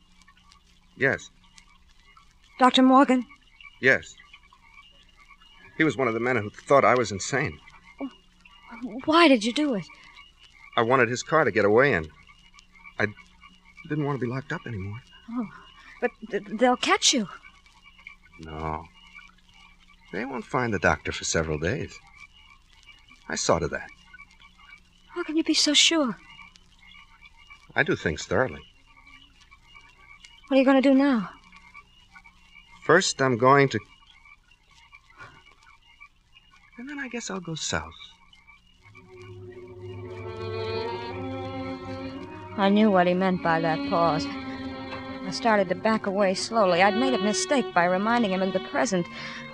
Yes, 0.96 1.30
Dr. 2.58 2.82
Morgan? 2.82 3.26
yes. 3.80 4.14
He 5.76 5.82
was 5.82 5.96
one 5.96 6.06
of 6.06 6.14
the 6.14 6.20
men 6.20 6.36
who 6.36 6.50
thought 6.50 6.84
I 6.84 6.94
was 6.94 7.10
insane. 7.10 7.58
Why 9.06 9.26
did 9.26 9.42
you 9.44 9.52
do 9.52 9.74
it? 9.74 9.84
I 10.76 10.82
wanted 10.82 11.08
his 11.08 11.24
car 11.24 11.42
to 11.44 11.50
get 11.50 11.64
away 11.64 11.94
in. 11.94 12.08
I 13.00 13.06
didn't 13.88 14.04
want 14.04 14.20
to 14.20 14.24
be 14.24 14.30
locked 14.30 14.52
up 14.52 14.60
anymore. 14.68 15.00
Oh, 15.32 15.46
but 16.00 16.12
th- 16.30 16.44
they'll 16.60 16.76
catch 16.76 17.12
you. 17.12 17.28
No. 18.38 18.84
They 20.12 20.24
won't 20.24 20.44
find 20.44 20.72
the 20.72 20.78
doctor 20.78 21.10
for 21.10 21.24
several 21.24 21.58
days. 21.58 21.92
I 23.28 23.34
saw 23.34 23.58
to 23.58 23.66
that. 23.68 23.88
How 25.08 25.24
can 25.24 25.36
you 25.36 25.42
be 25.42 25.54
so 25.54 25.74
sure? 25.74 26.16
I 27.76 27.82
do 27.82 27.96
things 27.96 28.24
thoroughly. 28.24 28.60
What 30.48 30.56
are 30.56 30.58
you 30.58 30.64
going 30.64 30.80
to 30.80 30.88
do 30.88 30.94
now? 30.94 31.30
First, 32.84 33.20
I'm 33.20 33.38
going 33.38 33.68
to. 33.70 33.80
And 36.78 36.88
then 36.88 36.98
I 36.98 37.08
guess 37.08 37.30
I'll 37.30 37.40
go 37.40 37.54
south. 37.54 37.94
I 42.56 42.68
knew 42.68 42.90
what 42.90 43.06
he 43.06 43.14
meant 43.14 43.42
by 43.42 43.60
that 43.60 43.78
pause. 43.90 44.26
I 45.26 45.30
started 45.30 45.68
to 45.70 45.74
back 45.74 46.06
away 46.06 46.34
slowly. 46.34 46.82
I'd 46.82 46.96
made 46.96 47.14
a 47.14 47.22
mistake 47.22 47.72
by 47.74 47.84
reminding 47.84 48.32
him 48.32 48.42
of 48.42 48.52
the 48.52 48.60
present. 48.60 49.06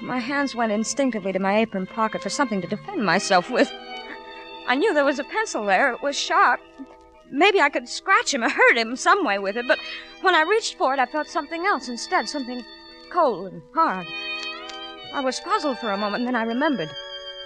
My 0.02 0.18
hands 0.18 0.54
went 0.54 0.72
instinctively 0.72 1.32
to 1.32 1.38
my 1.38 1.58
apron 1.58 1.86
pocket 1.86 2.22
for 2.22 2.28
something 2.28 2.60
to 2.60 2.66
defend 2.66 3.06
myself 3.06 3.48
with. 3.48 3.72
I 4.66 4.74
knew 4.74 4.92
there 4.92 5.04
was 5.04 5.18
a 5.18 5.24
pencil 5.24 5.64
there. 5.64 5.92
It 5.92 6.02
was 6.02 6.18
sharp. 6.18 6.60
Maybe 7.30 7.60
I 7.60 7.68
could 7.68 7.88
scratch 7.88 8.34
him 8.34 8.42
or 8.42 8.48
hurt 8.48 8.76
him 8.76 8.96
some 8.96 9.24
way 9.24 9.38
with 9.38 9.56
it, 9.56 9.66
but 9.68 9.78
when 10.22 10.34
I 10.34 10.42
reached 10.42 10.74
for 10.74 10.92
it, 10.92 11.00
I 11.00 11.06
felt 11.06 11.28
something 11.28 11.64
else 11.64 11.88
instead, 11.88 12.28
something 12.28 12.64
cold 13.10 13.52
and 13.52 13.62
hard. 13.74 14.06
I 15.14 15.20
was 15.20 15.40
puzzled 15.40 15.78
for 15.78 15.90
a 15.90 15.96
moment, 15.96 16.20
and 16.20 16.26
then 16.26 16.34
I 16.36 16.42
remembered. 16.42 16.90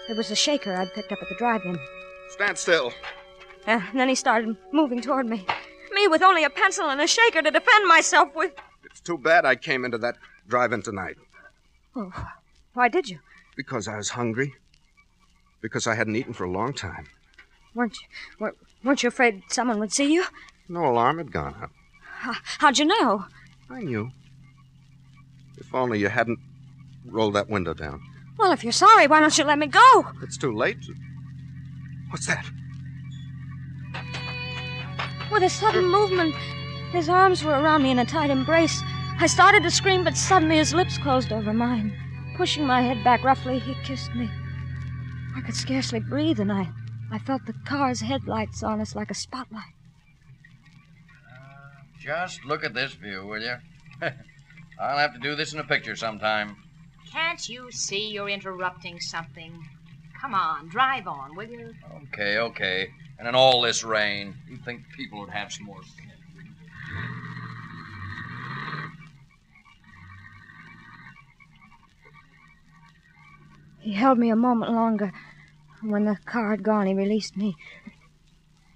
It 0.08 0.16
was 0.16 0.28
the 0.28 0.36
shaker 0.36 0.74
I'd 0.74 0.92
picked 0.94 1.12
up 1.12 1.22
at 1.22 1.28
the 1.28 1.34
drive-in. 1.36 1.78
Stand 2.30 2.58
still. 2.58 2.92
Uh, 3.66 3.80
and 3.90 4.00
then 4.00 4.08
he 4.08 4.14
started 4.14 4.56
moving 4.72 5.00
toward 5.00 5.26
me. 5.26 5.46
Me 5.92 6.08
with 6.08 6.22
only 6.22 6.44
a 6.44 6.50
pencil 6.50 6.90
and 6.90 7.00
a 7.00 7.06
shaker 7.06 7.40
to 7.40 7.50
defend 7.50 7.86
myself 7.86 8.34
with. 8.34 8.52
It's 8.84 9.00
too 9.00 9.16
bad 9.16 9.46
I 9.46 9.54
came 9.54 9.84
into 9.84 9.98
that 9.98 10.16
drive-in 10.48 10.82
tonight. 10.82 11.16
Oh, 11.96 12.12
why 12.74 12.88
did 12.88 13.08
you? 13.08 13.20
Because 13.56 13.88
I 13.88 13.96
was 13.96 14.10
hungry. 14.10 14.54
Because 15.60 15.86
I 15.86 15.94
hadn't 15.94 16.16
eaten 16.16 16.34
for 16.34 16.44
a 16.44 16.50
long 16.50 16.74
time. 16.74 17.06
Weren't 17.74 17.96
you, 17.96 18.52
weren't 18.84 19.02
you 19.02 19.08
afraid 19.08 19.42
someone 19.48 19.80
would 19.80 19.92
see 19.92 20.12
you? 20.12 20.24
No 20.68 20.84
alarm 20.86 21.18
had 21.18 21.32
gone 21.32 21.54
up. 21.62 21.70
How, 22.02 22.34
how'd 22.58 22.78
you 22.78 22.84
know? 22.84 23.26
I 23.70 23.82
knew. 23.82 24.10
If 25.58 25.74
only 25.74 25.98
you 25.98 26.08
hadn't 26.08 26.38
rolled 27.06 27.34
that 27.34 27.48
window 27.48 27.74
down. 27.74 28.00
Well, 28.38 28.52
if 28.52 28.62
you're 28.62 28.72
sorry, 28.72 29.06
why 29.06 29.20
don't 29.20 29.36
you 29.36 29.44
let 29.44 29.58
me 29.58 29.66
go? 29.66 30.06
It's 30.22 30.36
too 30.36 30.52
late. 30.54 30.84
What's 32.10 32.26
that? 32.26 32.44
With 35.30 35.42
a 35.42 35.48
sudden 35.48 35.86
movement, 35.86 36.34
his 36.92 37.08
arms 37.08 37.42
were 37.44 37.52
around 37.52 37.82
me 37.82 37.90
in 37.90 37.98
a 37.98 38.04
tight 38.04 38.30
embrace. 38.30 38.82
I 39.18 39.26
started 39.26 39.62
to 39.62 39.70
scream, 39.70 40.04
but 40.04 40.16
suddenly 40.16 40.56
his 40.56 40.74
lips 40.74 40.98
closed 40.98 41.32
over 41.32 41.52
mine. 41.52 41.92
Pushing 42.36 42.66
my 42.66 42.82
head 42.82 43.02
back 43.04 43.22
roughly, 43.22 43.58
he 43.58 43.74
kissed 43.84 44.14
me. 44.14 44.28
I 45.36 45.40
could 45.40 45.54
scarcely 45.54 46.00
breathe, 46.00 46.40
and 46.40 46.52
I, 46.52 46.68
I 47.14 47.18
felt 47.18 47.46
the 47.46 47.52
car's 47.64 48.00
headlights 48.00 48.64
on 48.64 48.80
us 48.80 48.96
like 48.96 49.08
a 49.08 49.14
spotlight. 49.14 49.72
Uh, 51.30 51.84
just 52.00 52.44
look 52.44 52.64
at 52.64 52.74
this 52.74 52.92
view, 52.94 53.24
will 53.24 53.40
you? 53.40 53.54
I'll 54.80 54.98
have 54.98 55.12
to 55.12 55.20
do 55.20 55.36
this 55.36 55.52
in 55.52 55.60
a 55.60 55.64
picture 55.64 55.94
sometime. 55.94 56.56
Can't 57.08 57.48
you 57.48 57.70
see 57.70 58.10
you're 58.10 58.28
interrupting 58.28 58.98
something? 58.98 59.64
Come 60.20 60.34
on, 60.34 60.66
drive 60.66 61.06
on, 61.06 61.36
will 61.36 61.48
you? 61.48 61.72
Okay, 62.08 62.38
okay. 62.38 62.88
And 63.20 63.28
in 63.28 63.36
all 63.36 63.60
this 63.60 63.84
rain, 63.84 64.34
you'd 64.50 64.64
think 64.64 64.82
people 64.96 65.20
would 65.20 65.30
have 65.30 65.52
some 65.52 65.66
more 65.66 65.84
sense. 65.84 66.00
He 73.78 73.92
held 73.92 74.18
me 74.18 74.30
a 74.30 74.36
moment 74.36 74.72
longer. 74.72 75.12
When 75.86 76.06
the 76.06 76.16
car 76.24 76.50
had 76.50 76.62
gone, 76.62 76.86
he 76.86 76.94
released 76.94 77.36
me. 77.36 77.56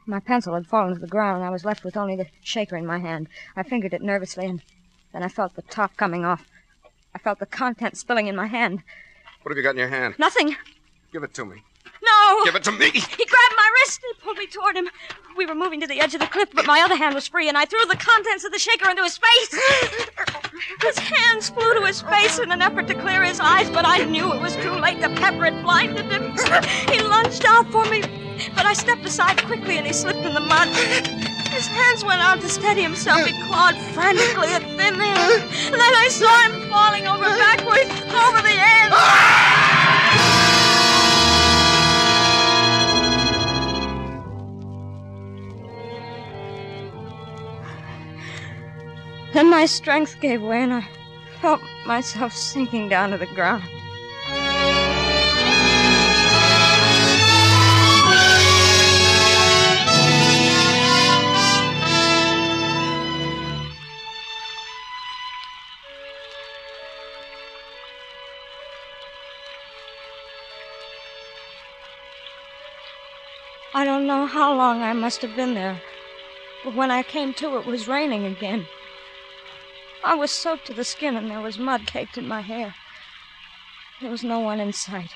My 0.05 0.21
pencil 0.21 0.53
had 0.53 0.67
fallen 0.67 0.93
to 0.93 1.01
the 1.01 1.07
ground, 1.07 1.37
and 1.37 1.45
I 1.45 1.51
was 1.51 1.65
left 1.65 1.83
with 1.83 1.97
only 1.97 2.17
the 2.17 2.27
shaker 2.43 2.77
in 2.77 2.85
my 2.85 2.99
hand. 2.99 3.29
I 3.57 3.63
fingered 3.63 3.95
it 3.95 4.03
nervously, 4.03 4.45
and 4.45 4.63
then 5.15 5.23
I 5.23 5.29
felt 5.29 5.55
the 5.55 5.63
top 5.63 5.97
coming 5.97 6.27
off. 6.27 6.47
I 7.15 7.19
felt 7.19 7.39
the 7.39 7.47
contents 7.47 8.01
spilling 8.01 8.27
in 8.27 8.37
my 8.37 8.47
hand. 8.47 8.83
What 9.43 9.51
have 9.51 9.57
you 9.57 9.63
got 9.63 9.71
in 9.71 9.79
your 9.79 9.89
hand? 9.89 10.17
Nothing. 10.19 10.57
Give 11.11 11.23
it 11.23 11.33
to 11.35 11.47
me. 11.47 11.63
No! 12.09 12.45
Give 12.45 12.55
it 12.55 12.65
to 12.65 12.73
me! 12.73 12.91
He 12.91 13.01
grabbed 13.01 13.57
my 13.57 13.71
wrist 13.81 14.01
and 14.05 14.19
pulled 14.23 14.39
me 14.39 14.47
toward 14.47 14.77
him. 14.77 14.89
We 15.37 15.47
were 15.47 15.55
moving 15.55 15.81
to 15.81 15.87
the 15.87 16.01
edge 16.01 16.15
of 16.15 16.21
the 16.21 16.27
cliff, 16.27 16.49
but 16.53 16.67
my 16.67 16.81
other 16.81 16.97
hand 16.97 17.15
was 17.15 17.29
free, 17.29 17.49
and 17.49 17.57
I 17.57 17.65
threw 17.65 17.85
the 17.87 17.97
contents 17.97 18.45
of 18.45 18.53
the 18.53 18.59
shaker 18.59 18.91
into 18.91 19.03
his 19.03 19.19
face. 19.19 19.61
His 20.83 20.99
hands 20.99 21.51
flew 21.51 21.75
to 21.75 21.87
his 21.87 22.03
face 22.03 22.39
in 22.39 22.51
an 22.51 22.61
effort 22.61 22.89
to 22.89 22.95
clear 22.95 23.23
his 23.23 23.39
eyes, 23.41 23.71
but 23.71 23.87
I 23.87 24.05
knew 24.05 24.33
it 24.33 24.41
was 24.41 24.57
too 24.57 24.73
late. 24.73 25.01
The 25.01 25.11
pepper 25.11 25.45
had 25.45 25.63
blinded 25.63 26.11
him. 26.11 26.35
He 26.91 27.01
lunged 27.01 27.45
out 27.47 27.71
for 27.71 27.85
me, 27.87 28.03
but 28.57 28.67
I 28.67 28.73
stepped 28.73 29.05
aside 29.05 29.43
quickly 29.45 29.79
and 29.79 29.87
he 29.87 29.93
slipped 29.93 30.19
in 30.19 30.35
the 30.35 30.41
mud. 30.41 30.69
His 31.49 31.67
hands 31.67 32.05
went 32.05 32.21
out 32.21 32.41
to 32.41 32.49
steady 32.49 32.83
himself. 32.83 33.27
He 33.27 33.33
clawed 33.47 33.77
frantically 33.95 34.49
at 34.49 34.63
thin 34.63 35.01
air. 35.01 35.41
And 35.71 35.75
then 35.75 35.95
I 35.95 36.09
saw 36.11 36.43
him 36.49 36.69
falling 36.69 37.07
over 37.07 37.25
backwards 37.25 37.91
over 38.13 38.43
the 38.43 38.55
edge. 38.55 39.48
Then 49.39 49.51
my 49.51 49.67
strength 49.67 50.21
gave 50.21 50.43
way 50.43 50.65
and 50.65 50.75
I 50.75 50.89
felt 51.41 51.61
myself 51.87 52.33
sinking 52.33 52.89
down 52.89 53.13
to 53.13 53.19
the 53.19 53.27
ground. 53.27 53.63
I 73.73 73.85
don't 73.85 74.09
know 74.09 74.27
how 74.27 74.53
long 74.53 74.83
I 74.83 74.93
must 74.95 75.23
have 75.23 75.37
been 75.37 75.55
there, 75.55 75.81
but 76.65 76.75
when 76.75 76.91
I 76.91 77.05
came 77.05 77.33
to, 77.35 77.57
it 77.59 77.67
was 77.67 77.87
raining 77.87 78.27
again. 78.27 78.67
I 80.05 80.15
was 80.15 80.31
soaked 80.31 80.67
to 80.67 80.75
the 80.75 80.85
skin 80.85 81.17
and 81.17 81.31
there 81.31 81.41
was 81.41 81.59
mud 81.59 81.87
caked 81.87 82.17
in 82.19 82.27
my 82.27 82.41
hair. 82.41 82.75
There 84.01 84.11
was 84.11 84.23
no 84.23 84.41
one 84.41 84.61
in 84.61 84.73
sight. 84.73 85.11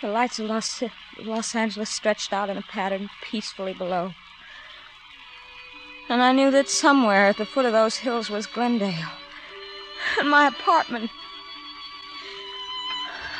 The 0.00 0.08
lights 0.08 0.38
of 0.38 0.46
Los, 0.46 0.82
Los 1.18 1.54
Angeles 1.54 1.90
stretched 1.90 2.32
out 2.32 2.50
in 2.50 2.56
a 2.56 2.62
pattern 2.62 3.10
peacefully 3.22 3.74
below. 3.74 4.14
And 6.08 6.22
I 6.22 6.32
knew 6.32 6.50
that 6.50 6.68
somewhere 6.68 7.26
at 7.28 7.38
the 7.38 7.46
foot 7.46 7.64
of 7.64 7.72
those 7.72 7.96
hills 7.96 8.30
was 8.30 8.46
Glendale. 8.46 9.10
And 10.20 10.30
my 10.30 10.46
apartment. 10.46 11.10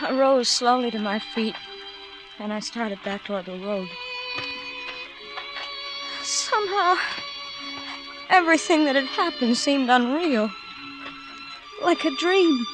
I 0.01 0.11
rose 0.13 0.49
slowly 0.49 0.91
to 0.91 0.99
my 0.99 1.19
feet 1.19 1.55
and 2.39 2.53
I 2.53 2.61
started 2.61 2.99
back 3.05 3.25
toward 3.25 3.47
the 3.47 3.59
road. 3.59 3.89
Somehow, 6.23 6.97
everything 8.31 8.85
that 8.85 8.95
had 8.95 9.07
happened 9.07 9.57
seemed 9.57 9.91
unreal. 9.91 10.51
Like 11.83 12.05
a 12.05 12.11
dream. 12.17 12.65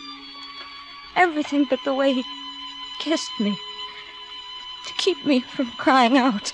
Everything 1.17 1.67
but 1.69 1.81
the 1.85 1.95
way 1.95 2.13
he 2.13 2.25
kissed 3.01 3.31
me. 3.41 3.59
To 4.87 4.95
keep 4.95 5.25
me 5.25 5.41
from 5.41 5.71
crying 5.73 6.17
out. 6.17 6.53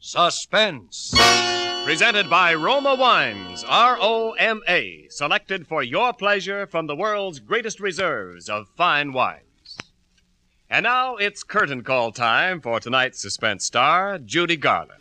Suspense. 0.00 1.14
Presented 1.88 2.28
by 2.28 2.52
Roma 2.52 2.94
Wines, 2.94 3.64
R 3.66 3.96
O 3.98 4.32
M 4.32 4.60
A, 4.68 5.06
selected 5.08 5.66
for 5.66 5.82
your 5.82 6.12
pleasure 6.12 6.66
from 6.66 6.86
the 6.86 6.94
world's 6.94 7.40
greatest 7.40 7.80
reserves 7.80 8.50
of 8.50 8.68
fine 8.76 9.14
wines. 9.14 9.78
And 10.68 10.82
now 10.82 11.16
it's 11.16 11.42
curtain 11.42 11.82
call 11.82 12.12
time 12.12 12.60
for 12.60 12.78
tonight's 12.78 13.22
suspense 13.22 13.64
star, 13.64 14.18
Judy 14.18 14.58
Garland. 14.58 15.00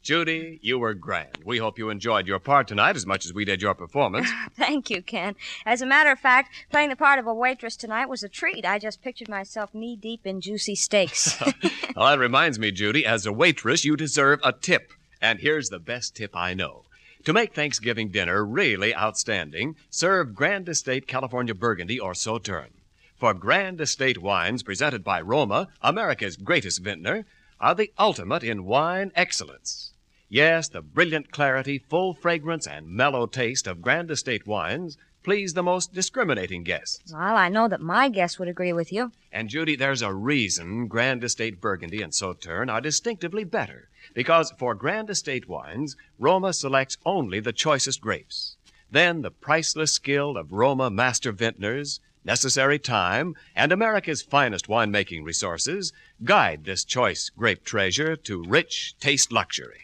Judy, 0.00 0.60
you 0.62 0.78
were 0.78 0.94
grand. 0.94 1.40
We 1.44 1.58
hope 1.58 1.78
you 1.78 1.90
enjoyed 1.90 2.26
your 2.26 2.38
part 2.38 2.68
tonight 2.68 2.96
as 2.96 3.04
much 3.04 3.26
as 3.26 3.34
we 3.34 3.44
did 3.44 3.60
your 3.60 3.74
performance. 3.74 4.30
Thank 4.56 4.88
you, 4.88 5.02
Ken. 5.02 5.36
As 5.66 5.82
a 5.82 5.86
matter 5.86 6.10
of 6.10 6.20
fact, 6.20 6.54
playing 6.70 6.88
the 6.88 6.96
part 6.96 7.18
of 7.18 7.26
a 7.26 7.34
waitress 7.34 7.76
tonight 7.76 8.06
was 8.06 8.22
a 8.22 8.30
treat. 8.30 8.64
I 8.64 8.78
just 8.78 9.02
pictured 9.02 9.28
myself 9.28 9.74
knee 9.74 9.94
deep 9.94 10.26
in 10.26 10.40
juicy 10.40 10.74
steaks. 10.74 11.38
well, 11.94 12.06
that 12.06 12.18
reminds 12.18 12.58
me, 12.58 12.70
Judy, 12.70 13.04
as 13.04 13.26
a 13.26 13.32
waitress, 13.32 13.84
you 13.84 13.94
deserve 13.94 14.40
a 14.42 14.52
tip. 14.52 14.90
And 15.24 15.40
here's 15.40 15.70
the 15.70 15.78
best 15.78 16.14
tip 16.14 16.36
I 16.36 16.52
know. 16.52 16.84
To 17.24 17.32
make 17.32 17.54
Thanksgiving 17.54 18.10
dinner 18.10 18.44
really 18.44 18.94
outstanding, 18.94 19.74
serve 19.88 20.34
Grand 20.34 20.68
Estate 20.68 21.06
California 21.06 21.54
Burgundy 21.54 21.98
or 21.98 22.12
Sauterne. 22.12 22.82
For 23.16 23.32
Grand 23.32 23.80
Estate 23.80 24.18
wines 24.18 24.62
presented 24.62 25.02
by 25.02 25.22
Roma, 25.22 25.68
America's 25.80 26.36
greatest 26.36 26.82
vintner, 26.82 27.24
are 27.58 27.74
the 27.74 27.90
ultimate 27.98 28.44
in 28.44 28.66
wine 28.66 29.12
excellence. 29.14 29.94
Yes, 30.28 30.68
the 30.68 30.82
brilliant 30.82 31.32
clarity, 31.32 31.78
full 31.78 32.12
fragrance, 32.12 32.66
and 32.66 32.88
mellow 32.88 33.26
taste 33.26 33.66
of 33.66 33.80
Grand 33.80 34.10
Estate 34.10 34.46
wines 34.46 34.98
please 35.24 35.54
the 35.54 35.62
most 35.62 35.92
discriminating 35.92 36.62
guests. 36.62 37.12
well, 37.12 37.36
I 37.36 37.48
know 37.48 37.66
that 37.66 37.80
my 37.80 38.08
guests 38.08 38.38
would 38.38 38.48
agree 38.48 38.72
with 38.72 38.92
you. 38.92 39.10
And 39.32 39.48
Judy, 39.48 39.74
there's 39.74 40.02
a 40.02 40.12
reason 40.12 40.86
Grand 40.86 41.24
Estate 41.24 41.60
Burgundy 41.60 42.02
and 42.02 42.14
Sauterne 42.14 42.70
are 42.70 42.80
distinctively 42.80 43.42
better. 43.44 43.88
Because 44.14 44.52
for 44.58 44.74
Grand 44.74 45.10
Estate 45.10 45.48
wines, 45.48 45.96
Roma 46.18 46.52
selects 46.52 46.98
only 47.04 47.40
the 47.40 47.52
choicest 47.52 48.00
grapes. 48.00 48.56
Then 48.90 49.22
the 49.22 49.30
priceless 49.30 49.92
skill 49.92 50.36
of 50.36 50.52
Roma 50.52 50.90
master 50.90 51.32
vintners, 51.32 52.00
necessary 52.24 52.78
time, 52.78 53.34
and 53.56 53.72
America's 53.72 54.22
finest 54.22 54.68
winemaking 54.68 55.24
resources 55.24 55.92
guide 56.22 56.64
this 56.64 56.84
choice 56.84 57.30
grape 57.30 57.64
treasure 57.64 58.14
to 58.14 58.44
rich 58.44 58.94
taste 59.00 59.32
luxury. 59.32 59.80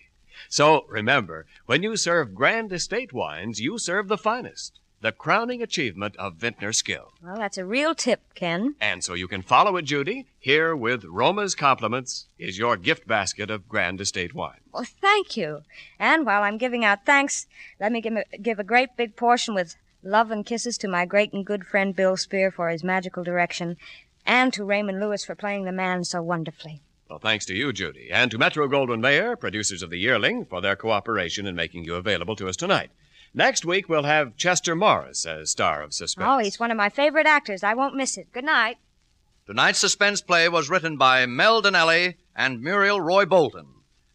So 0.48 0.84
remember, 0.88 1.46
when 1.66 1.82
you 1.82 1.96
serve 1.96 2.34
Grand 2.34 2.72
Estate 2.72 3.12
wines, 3.12 3.60
you 3.60 3.78
serve 3.78 4.08
the 4.08 4.18
finest, 4.18 4.80
the 5.00 5.12
crowning 5.12 5.62
achievement 5.62 6.16
of 6.16 6.34
vintner 6.36 6.72
skill. 6.72 7.12
Well, 7.22 7.36
that's 7.36 7.58
a 7.58 7.64
real 7.64 7.94
tip, 7.94 8.20
Ken. 8.34 8.74
And 8.80 9.02
so 9.02 9.14
you 9.14 9.28
can 9.28 9.42
follow 9.42 9.76
it, 9.76 9.86
Judy. 9.86 10.26
Here, 10.38 10.76
with 10.76 11.04
Roma's 11.04 11.54
compliments, 11.54 12.26
is 12.38 12.58
your 12.58 12.76
gift 12.76 13.06
basket 13.06 13.50
of 13.50 13.68
Grand 13.68 14.00
Estate 14.00 14.34
wine. 14.34 14.60
Well, 14.72 14.86
thank 15.00 15.36
you. 15.36 15.62
And 15.98 16.26
while 16.26 16.42
I'm 16.42 16.58
giving 16.58 16.84
out 16.84 17.06
thanks, 17.06 17.46
let 17.80 17.92
me 17.92 18.00
give 18.00 18.16
a, 18.16 18.24
give 18.38 18.58
a 18.58 18.64
great 18.64 18.96
big 18.96 19.16
portion 19.16 19.54
with 19.54 19.76
love 20.02 20.30
and 20.30 20.46
kisses 20.46 20.78
to 20.78 20.88
my 20.88 21.04
great 21.04 21.32
and 21.32 21.44
good 21.44 21.66
friend 21.66 21.94
Bill 21.94 22.16
Spier 22.16 22.50
for 22.50 22.68
his 22.68 22.84
magical 22.84 23.24
direction, 23.24 23.76
and 24.26 24.52
to 24.52 24.64
Raymond 24.64 25.00
Lewis 25.00 25.24
for 25.24 25.34
playing 25.34 25.64
the 25.64 25.72
man 25.72 26.04
so 26.04 26.22
wonderfully. 26.22 26.82
Well, 27.08 27.18
thanks 27.18 27.44
to 27.46 27.54
you, 27.54 27.72
Judy, 27.72 28.08
and 28.12 28.30
to 28.30 28.38
Metro 28.38 28.68
Goldwyn 28.68 29.00
Mayer, 29.00 29.34
producers 29.34 29.82
of 29.82 29.90
The 29.90 29.98
Yearling, 29.98 30.44
for 30.44 30.60
their 30.60 30.76
cooperation 30.76 31.46
in 31.46 31.56
making 31.56 31.84
you 31.84 31.96
available 31.96 32.36
to 32.36 32.48
us 32.48 32.56
tonight. 32.56 32.90
Next 33.32 33.64
week, 33.64 33.88
we'll 33.88 34.02
have 34.02 34.36
Chester 34.36 34.74
Morris 34.74 35.24
as 35.24 35.50
star 35.50 35.82
of 35.82 35.94
Suspense. 35.94 36.26
Oh, 36.28 36.38
he's 36.38 36.58
one 36.58 36.70
of 36.70 36.76
my 36.76 36.88
favorite 36.88 37.26
actors. 37.26 37.62
I 37.62 37.74
won't 37.74 37.94
miss 37.94 38.18
it. 38.18 38.32
Good 38.32 38.44
night. 38.44 38.78
Tonight's 39.46 39.78
suspense 39.78 40.20
play 40.20 40.48
was 40.48 40.68
written 40.70 40.96
by 40.96 41.26
Mel 41.26 41.62
Dinelli 41.62 42.14
and 42.36 42.62
Muriel 42.62 43.00
Roy 43.00 43.24
Bolton. 43.24 43.66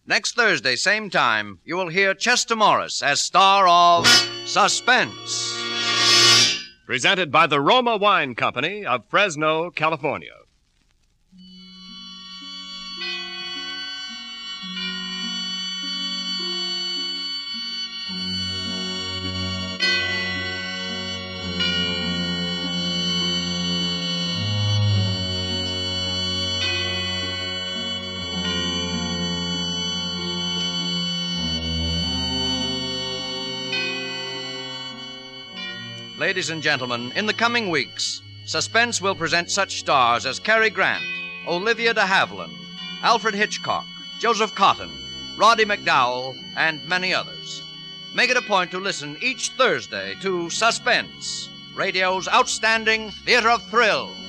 Next 0.05 0.35
Thursday, 0.35 0.75
same 0.75 1.09
time, 1.09 1.59
you 1.65 1.75
will 1.75 1.89
hear 1.89 2.13
Chester 2.13 2.55
Morris 2.55 3.01
as 3.01 3.21
star 3.21 3.67
of 3.67 4.05
Suspense. 4.45 5.57
Presented 6.85 7.31
by 7.31 7.47
the 7.47 7.59
Roma 7.59 7.97
Wine 7.97 8.35
Company 8.35 8.85
of 8.85 9.05
Fresno, 9.09 9.71
California. 9.71 10.35
Ladies 36.25 36.49
and 36.49 36.63
gentlemen, 36.63 37.11
in 37.15 37.27
the 37.27 37.35
coming 37.35 37.69
weeks, 37.69 38.23
Suspense 38.45 38.99
will 38.99 39.13
present 39.13 39.51
such 39.51 39.77
stars 39.77 40.25
as 40.25 40.39
Cary 40.39 40.71
Grant, 40.71 41.03
Olivia 41.47 41.93
de 41.93 42.01
Havilland, 42.01 42.51
Alfred 43.03 43.35
Hitchcock, 43.35 43.85
Joseph 44.17 44.55
Cotten, 44.55 44.89
Roddy 45.37 45.65
McDowall, 45.65 46.35
and 46.57 46.83
many 46.89 47.13
others. 47.13 47.61
Make 48.15 48.31
it 48.31 48.37
a 48.37 48.41
point 48.41 48.71
to 48.71 48.79
listen 48.79 49.15
each 49.21 49.49
Thursday 49.49 50.15
to 50.21 50.49
Suspense, 50.49 51.47
radio's 51.75 52.27
outstanding 52.27 53.11
theater 53.11 53.51
of 53.51 53.61
thrills. 53.69 54.24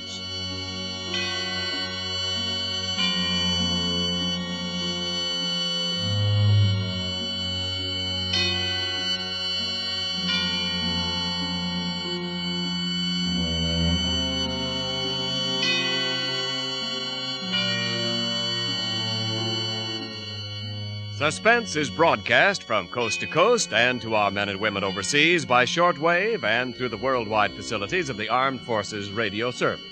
Suspense 21.27 21.75
is 21.75 21.91
broadcast 21.91 22.63
from 22.63 22.87
coast 22.87 23.19
to 23.19 23.27
coast 23.27 23.73
and 23.73 24.01
to 24.01 24.15
our 24.15 24.31
men 24.31 24.49
and 24.49 24.61
women 24.61 24.85
overseas 24.85 25.45
by 25.45 25.65
shortwave 25.65 26.45
and 26.45 26.73
through 26.73 26.89
the 26.89 26.97
worldwide 26.97 27.53
facilities 27.53 28.09
of 28.09 28.17
the 28.17 28.29
Armed 28.29 28.61
Forces 28.61 29.11
Radio 29.11 29.51
Service. 29.51 29.85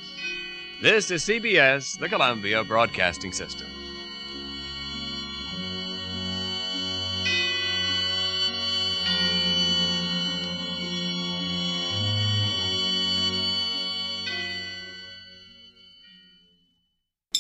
This 0.81 1.11
is 1.11 1.25
CBS, 1.25 1.99
the 1.99 2.09
Columbia 2.09 2.63
Broadcasting 2.63 3.33
System. 3.33 3.67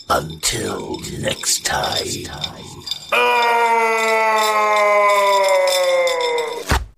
Until 0.09 0.99
next 1.21 1.65
time. 1.65 2.84
Oh! 3.17 5.04